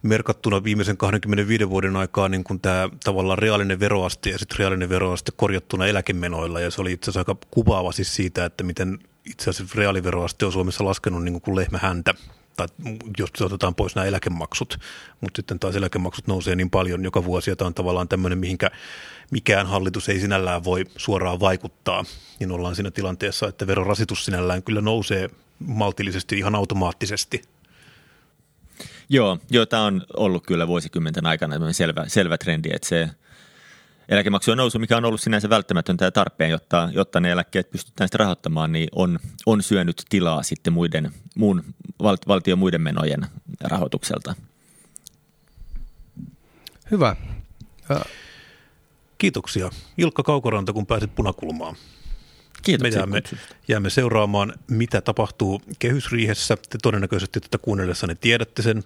merkattuna 0.02 0.64
viimeisen 0.64 0.96
25 0.96 1.70
vuoden 1.70 1.96
aikaa 1.96 2.28
niin 2.28 2.44
kuin 2.44 2.60
tämä 2.60 2.88
tavallaan 3.04 3.38
reaalinen 3.38 3.80
veroaste 3.80 4.30
ja 4.30 4.38
sitten 4.38 4.58
reaalinen 4.58 4.88
veroaste 4.88 5.32
korjattuna 5.36 5.86
eläkemenoilla. 5.86 6.60
Ja 6.60 6.70
se 6.70 6.80
oli 6.80 6.92
itse 6.92 7.10
asiassa 7.10 7.32
aika 7.32 7.46
kuvaava 7.50 7.92
siis 7.92 8.14
siitä, 8.14 8.44
että 8.44 8.64
miten 8.64 8.98
itse 9.24 9.50
asiassa 9.50 9.74
reaaliveroaste 9.78 10.46
on 10.46 10.52
Suomessa 10.52 10.84
laskenut 10.84 11.24
niin 11.24 11.40
kuin 11.40 11.56
lehmä 11.56 11.78
häntä 11.78 12.14
tai 12.56 12.66
jos 13.18 13.30
otetaan 13.42 13.74
pois 13.74 13.94
nämä 13.94 14.06
eläkemaksut, 14.06 14.78
mutta 15.20 15.38
sitten 15.38 15.58
taas 15.58 15.76
eläkemaksut 15.76 16.26
nousee 16.26 16.56
niin 16.56 16.70
paljon 16.70 17.04
joka 17.04 17.24
vuosi, 17.24 17.50
ja 17.50 17.56
tämä 17.56 17.66
on 17.66 17.74
tavallaan 17.74 18.08
tämmöinen, 18.08 18.38
mihinkä 18.38 18.70
mikään 19.30 19.66
hallitus 19.66 20.08
ei 20.08 20.20
sinällään 20.20 20.64
voi 20.64 20.84
suoraan 20.96 21.40
vaikuttaa, 21.40 22.04
niin 22.40 22.52
ollaan 22.52 22.74
siinä 22.74 22.90
tilanteessa, 22.90 23.48
että 23.48 23.66
verorasitus 23.66 24.24
sinällään 24.24 24.62
kyllä 24.62 24.80
nousee 24.80 25.30
maltillisesti 25.58 26.38
ihan 26.38 26.54
automaattisesti. 26.54 27.42
Joo, 29.08 29.38
joo 29.50 29.66
tämä 29.66 29.84
on 29.84 30.02
ollut 30.16 30.46
kyllä 30.46 30.66
vuosikymmenten 30.68 31.26
aikana 31.26 31.72
selvä, 31.72 32.04
selvä 32.08 32.38
trendi, 32.38 32.68
että 32.72 32.88
se 32.88 33.10
eläkemaksujen 34.08 34.58
nousu, 34.58 34.78
mikä 34.78 34.96
on 34.96 35.04
ollut 35.04 35.20
sinänsä 35.20 35.48
välttämätöntä 35.48 36.04
ja 36.04 36.10
tarpeen, 36.10 36.50
jotta, 36.50 36.88
jotta 36.92 37.20
ne 37.20 37.30
eläkkeet 37.30 37.70
pystytään 37.70 38.08
sitten 38.08 38.20
rahoittamaan, 38.20 38.72
niin 38.72 38.88
on, 38.92 39.18
on 39.46 39.62
syönyt 39.62 40.02
tilaa 40.08 40.42
sitten 40.42 40.72
muiden, 40.72 41.12
muun, 41.36 41.64
val, 42.02 42.16
valtion 42.28 42.58
muiden 42.58 42.80
menojen 42.80 43.26
rahoitukselta. 43.60 44.34
Hyvä. 46.90 47.16
Kiitoksia. 49.18 49.70
Ilkka 49.98 50.22
Kaukoranta, 50.22 50.72
kun 50.72 50.86
pääsit 50.86 51.14
punakulmaan. 51.14 51.76
Kiitos. 52.64 52.82
Me 52.82 52.96
jäämme, 52.96 53.22
jäämme 53.68 53.90
seuraamaan, 53.90 54.52
mitä 54.70 55.00
tapahtuu 55.00 55.62
kehysriihessä. 55.78 56.56
Te 56.56 56.78
todennäköisesti 56.82 57.40
tätä 57.40 57.58
kuunnellessanne 57.58 58.14
tiedätte 58.14 58.62
sen. 58.62 58.82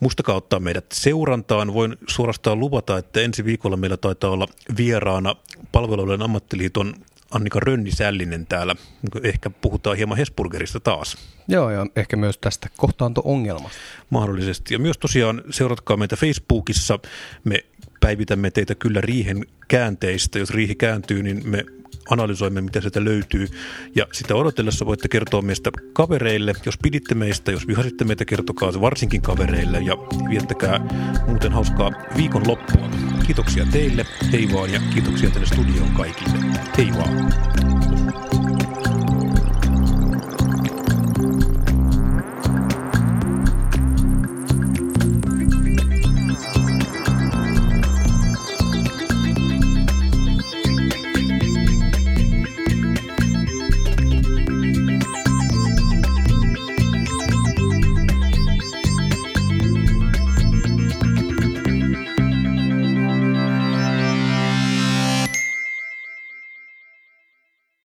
Muistakaa 0.00 0.36
ottaa 0.36 0.60
meidät 0.60 0.86
seurantaan. 0.92 1.74
Voin 1.74 1.96
suorastaan 2.08 2.60
luvata, 2.60 2.98
että 2.98 3.20
ensi 3.20 3.44
viikolla 3.44 3.76
meillä 3.76 3.96
taitaa 3.96 4.30
olla 4.30 4.48
vieraana 4.76 5.36
palveluiden 5.72 6.22
ammattiliiton 6.22 6.94
Annika 7.30 7.60
Rönni-Sällinen 7.60 8.46
täällä. 8.46 8.76
Ehkä 9.22 9.50
puhutaan 9.50 9.96
hieman 9.96 10.18
Hesburgerista 10.18 10.80
taas. 10.80 11.16
Joo, 11.48 11.70
ja 11.70 11.86
ehkä 11.96 12.16
myös 12.16 12.38
tästä 12.38 12.68
kohtaanto-ongelmasta. 12.76 13.78
Mahdollisesti. 14.10 14.74
Ja 14.74 14.78
myös 14.78 14.98
tosiaan 14.98 15.42
seuratkaa 15.50 15.96
meitä 15.96 16.16
Facebookissa. 16.16 16.98
Me 17.44 17.64
päivitämme 18.00 18.50
teitä 18.50 18.74
kyllä 18.74 19.00
riihen 19.00 19.46
käänteistä. 19.68 20.38
Jos 20.38 20.50
riihi 20.50 20.74
kääntyy, 20.74 21.22
niin 21.22 21.42
me 21.44 21.64
analysoimme, 22.10 22.60
mitä 22.60 22.80
sieltä 22.80 23.04
löytyy. 23.04 23.48
Ja 23.94 24.06
sitä 24.12 24.34
odotellessa 24.34 24.86
voitte 24.86 25.08
kertoa 25.08 25.42
meistä 25.42 25.70
kavereille. 25.92 26.52
Jos 26.66 26.78
piditte 26.82 27.14
meistä, 27.14 27.52
jos 27.52 27.66
vihasitte 27.66 28.04
meitä, 28.04 28.24
kertokaa 28.24 28.72
se 28.72 28.80
varsinkin 28.80 29.22
kavereille 29.22 29.80
ja 29.80 29.96
viettäkää 30.30 30.80
muuten 31.26 31.52
hauskaa 31.52 31.92
viikon 32.16 32.48
loppua. 32.48 32.88
Kiitoksia 33.26 33.66
teille, 33.72 34.06
hei 34.32 34.48
vaan 34.52 34.72
ja 34.72 34.80
kiitoksia 34.94 35.30
tänne 35.30 35.46
studioon 35.46 35.90
kaikille. 35.90 36.38
Hei 36.78 36.88
vaan. 36.98 37.83